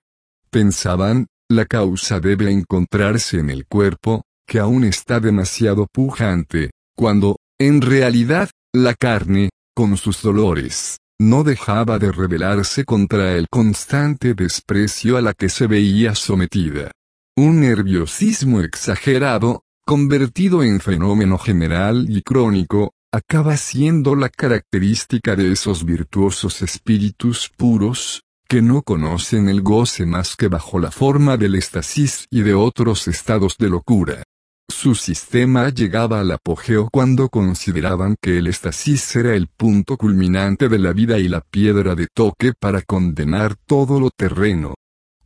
[0.50, 7.82] Pensaban, la causa debe encontrarse en el cuerpo, que aún está demasiado pujante, cuando, en
[7.82, 15.20] realidad, la carne, con sus dolores, no dejaba de rebelarse contra el constante desprecio a
[15.20, 16.90] la que se veía sometida.
[17.36, 25.84] Un nerviosismo exagerado, convertido en fenómeno general y crónico, acaba siendo la característica de esos
[25.84, 32.26] virtuosos espíritus puros, que no conocen el goce más que bajo la forma del éxtasis
[32.28, 34.24] y de otros estados de locura.
[34.68, 40.80] Su sistema llegaba al apogeo cuando consideraban que el éxtasis era el punto culminante de
[40.80, 44.74] la vida y la piedra de toque para condenar todo lo terreno.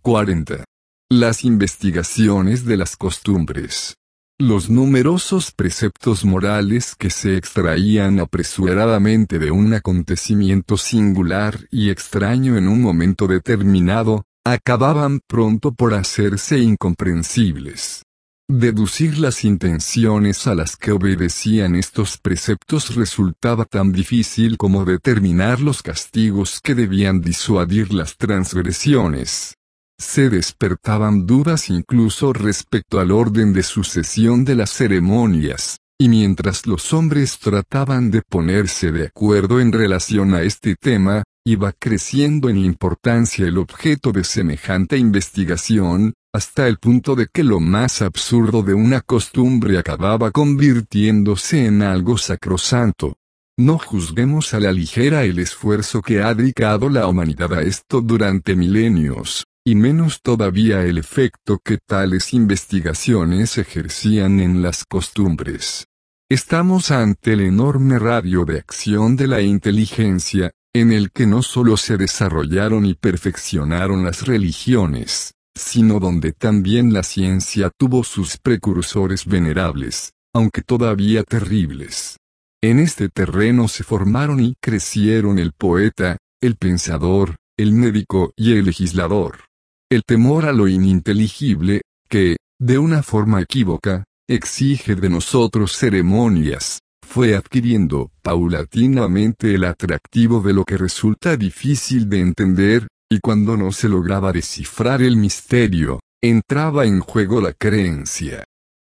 [0.02, 0.62] 40.
[1.08, 3.94] Las investigaciones de las costumbres.
[4.40, 12.68] Los numerosos preceptos morales que se extraían apresuradamente de un acontecimiento singular y extraño en
[12.68, 18.04] un momento determinado, acababan pronto por hacerse incomprensibles.
[18.48, 25.82] Deducir las intenciones a las que obedecían estos preceptos resultaba tan difícil como determinar los
[25.82, 29.57] castigos que debían disuadir las transgresiones.
[30.00, 36.92] Se despertaban dudas incluso respecto al orden de sucesión de las ceremonias, y mientras los
[36.92, 43.46] hombres trataban de ponerse de acuerdo en relación a este tema, iba creciendo en importancia
[43.46, 49.00] el objeto de semejante investigación, hasta el punto de que lo más absurdo de una
[49.00, 53.16] costumbre acababa convirtiéndose en algo sacrosanto.
[53.56, 58.54] No juzguemos a la ligera el esfuerzo que ha dedicado la humanidad a esto durante
[58.54, 65.84] milenios, y menos todavía el efecto que tales investigaciones ejercían en las costumbres.
[66.30, 71.76] Estamos ante el enorme radio de acción de la inteligencia, en el que no solo
[71.76, 80.12] se desarrollaron y perfeccionaron las religiones, sino donde también la ciencia tuvo sus precursores venerables,
[80.34, 82.16] aunque todavía terribles.
[82.62, 88.64] En este terreno se formaron y crecieron el poeta, el pensador, el médico y el
[88.64, 89.47] legislador.
[89.90, 91.80] El temor a lo ininteligible,
[92.10, 100.52] que, de una forma equívoca, exige de nosotros ceremonias, fue adquiriendo paulatinamente el atractivo de
[100.52, 106.84] lo que resulta difícil de entender, y cuando no se lograba descifrar el misterio, entraba
[106.84, 108.44] en juego la creencia.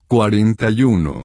[0.10, 1.22] 41.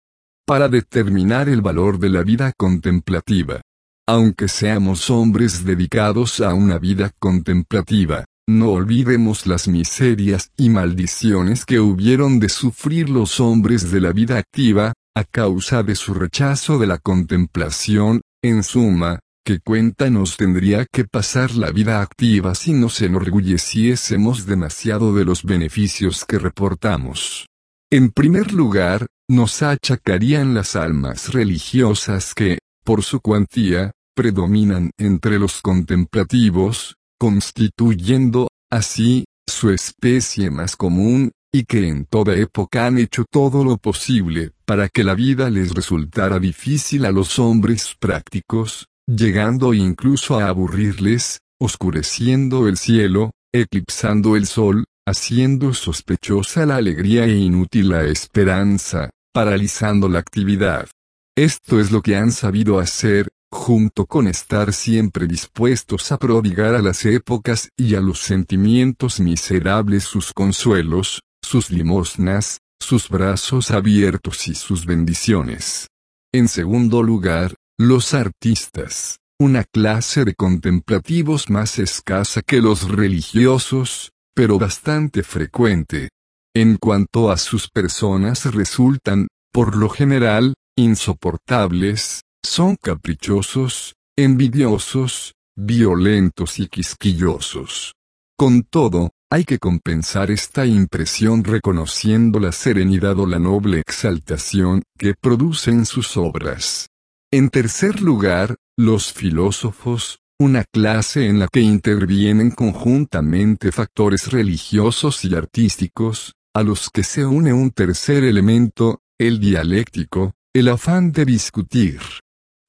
[0.46, 3.60] Para determinar el valor de la vida contemplativa.
[4.06, 11.80] Aunque seamos hombres dedicados a una vida contemplativa, no olvidemos las miserias y maldiciones que
[11.80, 16.86] hubieron de sufrir los hombres de la vida activa, a causa de su rechazo de
[16.86, 23.02] la contemplación, en suma, ¿Qué cuenta nos tendría que pasar la vida activa si nos
[23.02, 27.46] enorgulleciésemos demasiado de los beneficios que reportamos?
[27.90, 35.60] En primer lugar, nos achacarían las almas religiosas que, por su cuantía, predominan entre los
[35.60, 43.64] contemplativos, constituyendo, así, su especie más común, y que en toda época han hecho todo
[43.64, 50.38] lo posible para que la vida les resultara difícil a los hombres prácticos, llegando incluso
[50.38, 58.04] a aburrirles, oscureciendo el cielo, eclipsando el sol, haciendo sospechosa la alegría e inútil la
[58.04, 60.88] esperanza, paralizando la actividad.
[61.34, 66.82] Esto es lo que han sabido hacer, junto con estar siempre dispuestos a prodigar a
[66.82, 74.54] las épocas y a los sentimientos miserables sus consuelos, sus limosnas, sus brazos abiertos y
[74.54, 75.86] sus bendiciones.
[76.32, 84.58] En segundo lugar, los artistas, una clase de contemplativos más escasa que los religiosos, pero
[84.58, 86.08] bastante frecuente.
[86.54, 96.68] En cuanto a sus personas resultan, por lo general, insoportables, son caprichosos, envidiosos, violentos y
[96.68, 97.94] quisquillosos.
[98.36, 105.14] Con todo, hay que compensar esta impresión reconociendo la serenidad o la noble exaltación que
[105.20, 106.88] producen sus obras.
[107.32, 115.34] En tercer lugar, los filósofos, una clase en la que intervienen conjuntamente factores religiosos y
[115.34, 122.00] artísticos, a los que se une un tercer elemento, el dialéctico, el afán de discutir.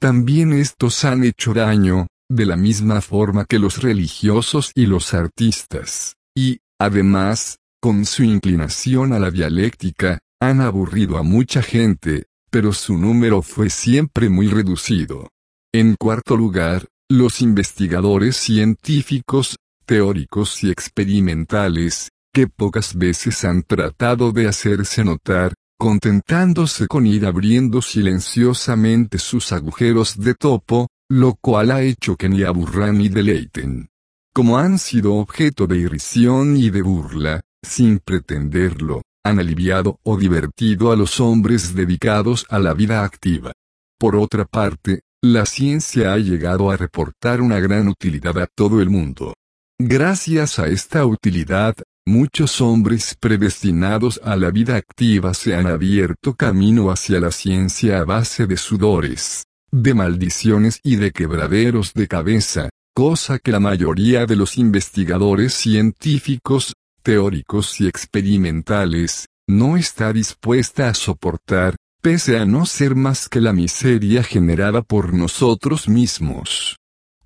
[0.05, 6.13] También estos han hecho daño, de la misma forma que los religiosos y los artistas,
[6.37, 12.99] y, además, con su inclinación a la dialéctica, han aburrido a mucha gente, pero su
[12.99, 15.29] número fue siempre muy reducido.
[15.73, 19.57] En cuarto lugar, los investigadores científicos,
[19.87, 27.81] teóricos y experimentales, que pocas veces han tratado de hacerse notar, contentándose con ir abriendo
[27.81, 33.89] silenciosamente sus agujeros de topo, lo cual ha hecho que ni aburran ni deleiten.
[34.33, 40.91] Como han sido objeto de irrisión y de burla, sin pretenderlo, han aliviado o divertido
[40.91, 43.53] a los hombres dedicados a la vida activa.
[43.97, 48.89] Por otra parte, la ciencia ha llegado a reportar una gran utilidad a todo el
[48.89, 49.33] mundo.
[49.79, 56.91] Gracias a esta utilidad, muchos hombres predestinados a la vida activa se han abierto camino
[56.91, 63.39] hacia la ciencia a base de sudores, de maldiciones y de quebraderos de cabeza, cosa
[63.39, 71.75] que la mayoría de los investigadores científicos, teóricos y experimentales, no está dispuesta a soportar,
[72.01, 76.77] pese a no ser más que la miseria generada por nosotros mismos.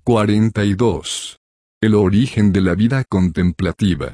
[0.04, 1.36] 42.
[1.82, 4.12] El origen de la vida contemplativa.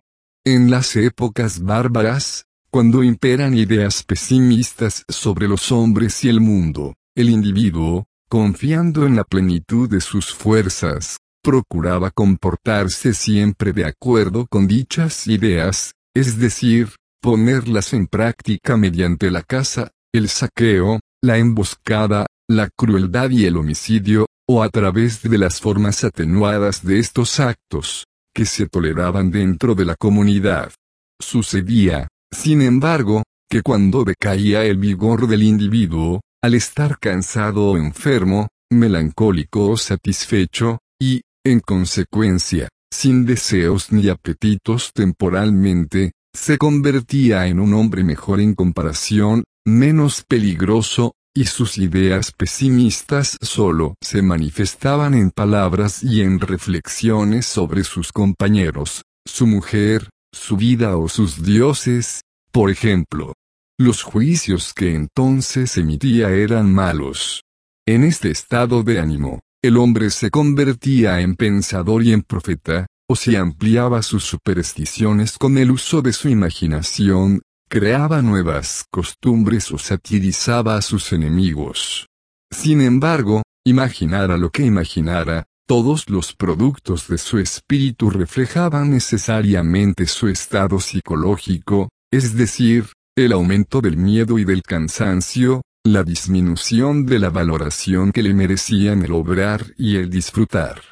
[0.48, 7.30] En las épocas bárbaras, cuando imperan ideas pesimistas sobre los hombres y el mundo, el
[7.30, 15.26] individuo, confiando en la plenitud de sus fuerzas, procuraba comportarse siempre de acuerdo con dichas
[15.26, 16.90] ideas, es decir,
[17.20, 24.26] ponerlas en práctica mediante la caza, el saqueo, la emboscada, la crueldad y el homicidio,
[24.48, 28.06] o a través de las formas atenuadas de estos actos,
[28.36, 30.70] que se toleraban dentro de la comunidad.
[31.18, 38.48] Sucedía, sin embargo, que cuando decaía el vigor del individuo, al estar cansado o enfermo,
[38.70, 47.72] melancólico o satisfecho, y, en consecuencia, sin deseos ni apetitos temporalmente, se convertía en un
[47.72, 56.02] hombre mejor en comparación, menos peligroso, y sus ideas pesimistas solo se manifestaban en palabras
[56.02, 63.34] y en reflexiones sobre sus compañeros, su mujer, su vida o sus dioses, por ejemplo.
[63.78, 67.42] Los juicios que entonces emitía eran malos.
[67.86, 73.14] En este estado de ánimo, el hombre se convertía en pensador y en profeta, o
[73.14, 80.76] si ampliaba sus supersticiones con el uso de su imaginación, creaba nuevas costumbres o satirizaba
[80.76, 82.06] a sus enemigos.
[82.50, 90.28] Sin embargo, imaginara lo que imaginara, todos los productos de su espíritu reflejaban necesariamente su
[90.28, 92.86] estado psicológico, es decir,
[93.16, 99.02] el aumento del miedo y del cansancio, la disminución de la valoración que le merecían
[99.02, 100.82] el obrar y el disfrutar.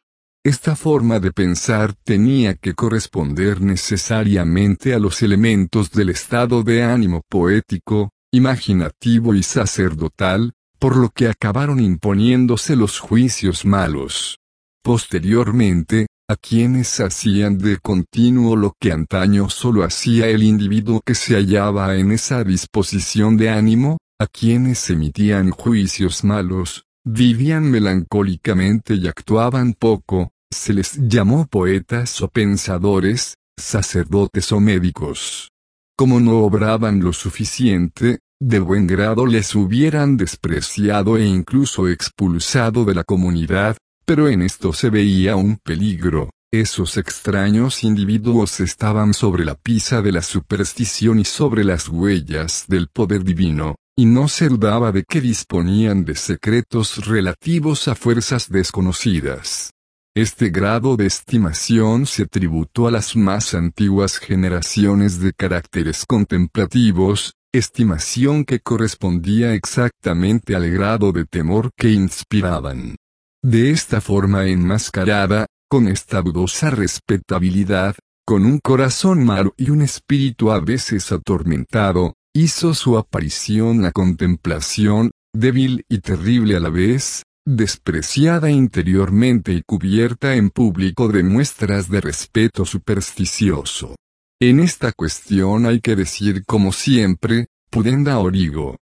[0.46, 7.22] Esta forma de pensar tenía que corresponder necesariamente a los elementos del estado de ánimo
[7.30, 14.36] poético, imaginativo y sacerdotal, por lo que acabaron imponiéndose los juicios malos.
[14.82, 21.36] Posteriormente, a quienes hacían de continuo lo que antaño solo hacía el individuo que se
[21.36, 29.72] hallaba en esa disposición de ánimo, a quienes emitían juicios malos, vivían melancólicamente y actuaban
[29.72, 35.50] poco, se les llamó poetas o pensadores, sacerdotes o médicos.
[35.96, 42.94] Como no obraban lo suficiente, de buen grado les hubieran despreciado e incluso expulsado de
[42.94, 49.56] la comunidad, pero en esto se veía un peligro, esos extraños individuos estaban sobre la
[49.56, 54.92] pisa de la superstición y sobre las huellas del poder divino, y no se dudaba
[54.92, 59.73] de que disponían de secretos relativos a fuerzas desconocidas.
[60.16, 68.44] Este grado de estimación se tributó a las más antiguas generaciones de caracteres contemplativos, estimación
[68.44, 72.94] que correspondía exactamente al grado de temor que inspiraban.
[73.42, 80.52] De esta forma enmascarada, con esta dudosa respetabilidad, con un corazón malo y un espíritu
[80.52, 88.50] a veces atormentado, hizo su aparición la contemplación, débil y terrible a la vez, despreciada
[88.50, 93.96] interiormente y cubierta en público de muestras de respeto supersticioso.
[94.40, 98.76] En esta cuestión hay que decir como siempre, Pudenda Origo.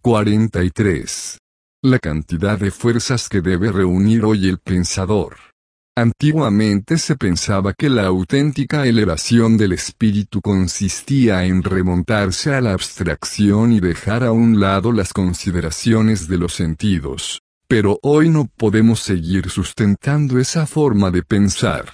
[0.00, 1.38] 43.
[1.82, 5.36] La cantidad de fuerzas que debe reunir hoy el pensador.
[5.98, 13.72] Antiguamente se pensaba que la auténtica elevación del espíritu consistía en remontarse a la abstracción
[13.72, 17.40] y dejar a un lado las consideraciones de los sentidos.
[17.68, 21.86] Pero hoy no podemos seguir sustentando esa forma de pensar.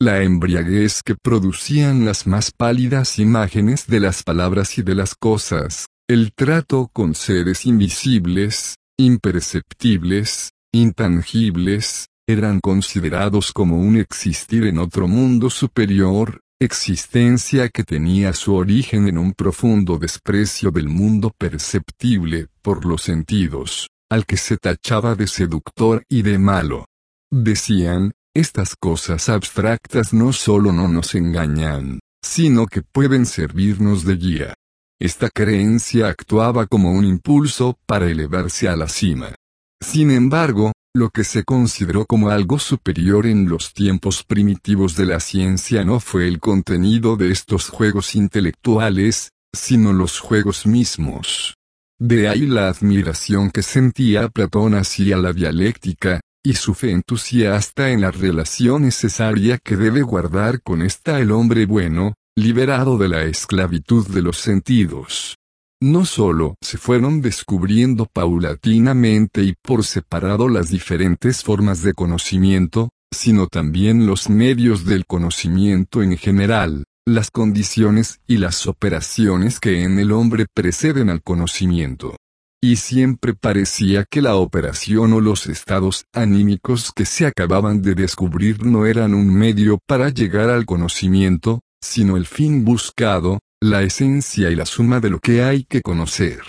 [0.00, 5.86] La embriaguez que producían las más pálidas imágenes de las palabras y de las cosas,
[6.08, 15.50] el trato con seres invisibles, imperceptibles, intangibles, eran considerados como un existir en otro mundo
[15.50, 23.02] superior, existencia que tenía su origen en un profundo desprecio del mundo perceptible por los
[23.02, 26.86] sentidos al que se tachaba de seductor y de malo.
[27.30, 34.54] Decían, estas cosas abstractas no solo no nos engañan, sino que pueden servirnos de guía.
[35.00, 39.34] Esta creencia actuaba como un impulso para elevarse a la cima.
[39.80, 45.20] Sin embargo, lo que se consideró como algo superior en los tiempos primitivos de la
[45.20, 51.57] ciencia no fue el contenido de estos juegos intelectuales, sino los juegos mismos.
[52.00, 58.02] De ahí la admiración que sentía Platón hacia la dialéctica, y su fe entusiasta en
[58.02, 64.06] la relación necesaria que debe guardar con esta el hombre bueno, liberado de la esclavitud
[64.06, 65.36] de los sentidos.
[65.80, 73.46] No solo se fueron descubriendo paulatinamente y por separado las diferentes formas de conocimiento, sino
[73.48, 76.84] también los medios del conocimiento en general,
[77.14, 82.16] las condiciones y las operaciones que en el hombre preceden al conocimiento.
[82.60, 88.64] Y siempre parecía que la operación o los estados anímicos que se acababan de descubrir
[88.66, 94.56] no eran un medio para llegar al conocimiento, sino el fin buscado, la esencia y
[94.56, 96.40] la suma de lo que hay que conocer.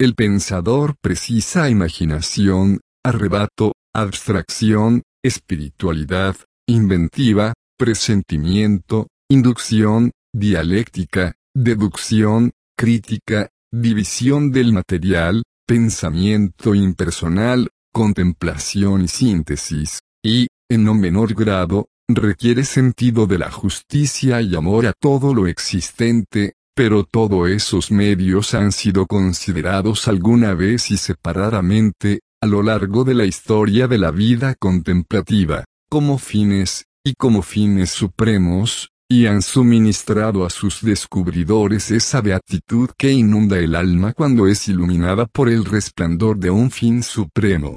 [0.00, 6.34] El pensador precisa imaginación, arrebato, abstracción, espiritualidad,
[6.66, 20.48] inventiva, presentimiento, inducción, dialéctica, deducción, crítica, división del material, pensamiento impersonal, contemplación y síntesis, y,
[20.70, 26.52] en no menor grado, requiere sentido de la justicia y amor a todo lo existente,
[26.74, 33.14] pero todos esos medios han sido considerados alguna vez y separadamente, a lo largo de
[33.14, 40.46] la historia de la vida contemplativa, como fines, y como fines supremos, y han suministrado
[40.46, 46.38] a sus descubridores esa beatitud que inunda el alma cuando es iluminada por el resplandor
[46.38, 47.76] de un fin supremo.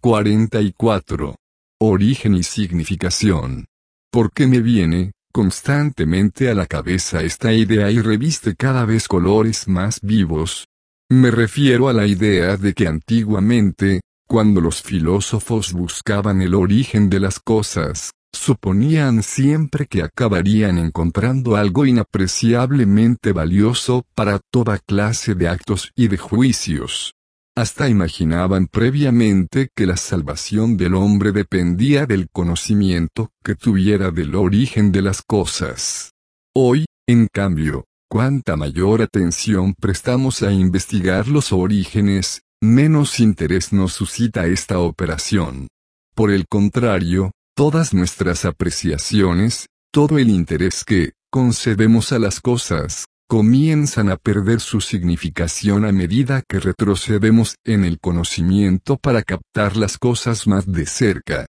[0.00, 1.36] 44.
[1.78, 3.66] Origen y significación.
[4.10, 9.68] ¿Por qué me viene, constantemente a la cabeza esta idea y reviste cada vez colores
[9.68, 10.66] más vivos?
[11.08, 17.20] Me refiero a la idea de que antiguamente, cuando los filósofos buscaban el origen de
[17.20, 25.92] las cosas, Suponían siempre que acabarían encontrando algo inapreciablemente valioso para toda clase de actos
[25.94, 27.14] y de juicios.
[27.54, 34.90] Hasta imaginaban previamente que la salvación del hombre dependía del conocimiento que tuviera del origen
[34.90, 36.12] de las cosas.
[36.54, 44.46] Hoy, en cambio, cuanta mayor atención prestamos a investigar los orígenes, menos interés nos suscita
[44.46, 45.68] esta operación.
[46.14, 54.08] Por el contrario, todas nuestras apreciaciones, todo el interés que concedemos a las cosas, comienzan
[54.08, 60.48] a perder su significación a medida que retrocedemos en el conocimiento para captar las cosas
[60.48, 61.46] más de cerca.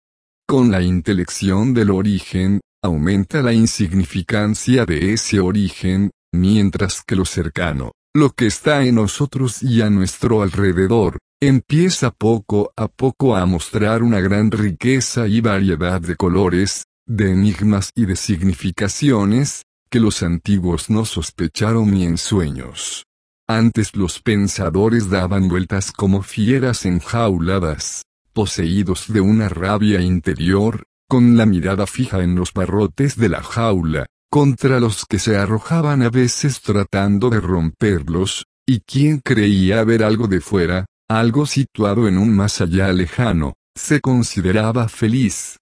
[0.46, 7.92] Con la intelección del origen, aumenta la insignificancia de ese origen, mientras que lo cercano,
[8.14, 14.04] lo que está en nosotros y a nuestro alrededor, empieza poco a poco a mostrar
[14.04, 20.88] una gran riqueza y variedad de colores, de enigmas y de significaciones, que los antiguos
[20.88, 23.06] no sospecharon ni en sueños.
[23.48, 28.02] Antes los pensadores daban vueltas como fieras enjauladas,
[28.32, 34.06] poseídos de una rabia interior, con la mirada fija en los barrotes de la jaula,
[34.30, 40.28] contra los que se arrojaban a veces tratando de romperlos, y quien creía ver algo
[40.28, 40.86] de fuera,
[41.18, 45.58] algo situado en un más allá lejano, se consideraba feliz.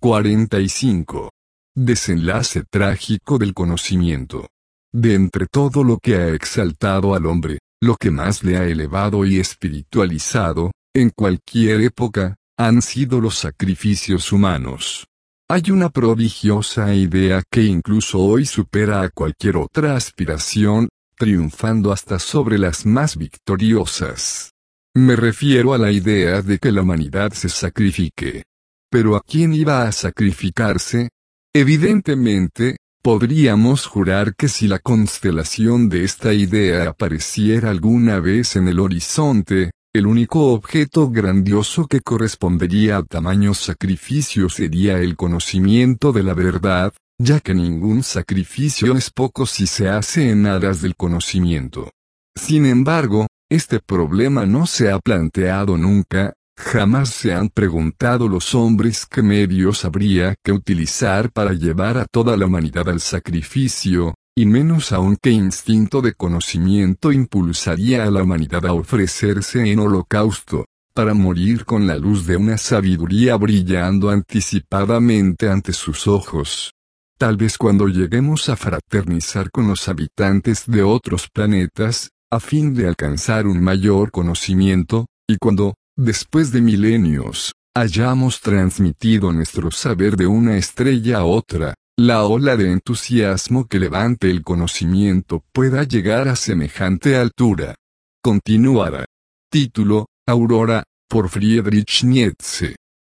[0.00, 1.30] 45.
[1.74, 4.48] Desenlace trágico del conocimiento.
[4.92, 9.24] De entre todo lo que ha exaltado al hombre, lo que más le ha elevado
[9.24, 15.06] y espiritualizado, en cualquier época, han sido los sacrificios humanos.
[15.48, 22.58] Hay una prodigiosa idea que incluso hoy supera a cualquier otra aspiración, triunfando hasta sobre
[22.58, 24.51] las más victoriosas.
[24.94, 28.44] Me refiero a la idea de que la humanidad se sacrifique.
[28.90, 31.08] Pero ¿a quién iba a sacrificarse?
[31.54, 38.80] Evidentemente, podríamos jurar que si la constelación de esta idea apareciera alguna vez en el
[38.80, 46.34] horizonte, el único objeto grandioso que correspondería a tamaño sacrificio sería el conocimiento de la
[46.34, 51.90] verdad, ya que ningún sacrificio es poco si se hace en aras del conocimiento.
[52.34, 59.04] Sin embargo, este problema no se ha planteado nunca, jamás se han preguntado los hombres
[59.04, 64.92] qué medios habría que utilizar para llevar a toda la humanidad al sacrificio, y menos
[64.92, 70.64] aún qué instinto de conocimiento impulsaría a la humanidad a ofrecerse en holocausto,
[70.94, 76.72] para morir con la luz de una sabiduría brillando anticipadamente ante sus ojos.
[77.18, 82.88] Tal vez cuando lleguemos a fraternizar con los habitantes de otros planetas, a fin de
[82.88, 90.56] alcanzar un mayor conocimiento, y cuando, después de milenios, hayamos transmitido nuestro saber de una
[90.56, 97.16] estrella a otra, la ola de entusiasmo que levante el conocimiento pueda llegar a semejante
[97.16, 97.74] altura.
[98.22, 99.04] Continuará.
[99.50, 102.76] Título, Aurora, por Friedrich Nietzsche.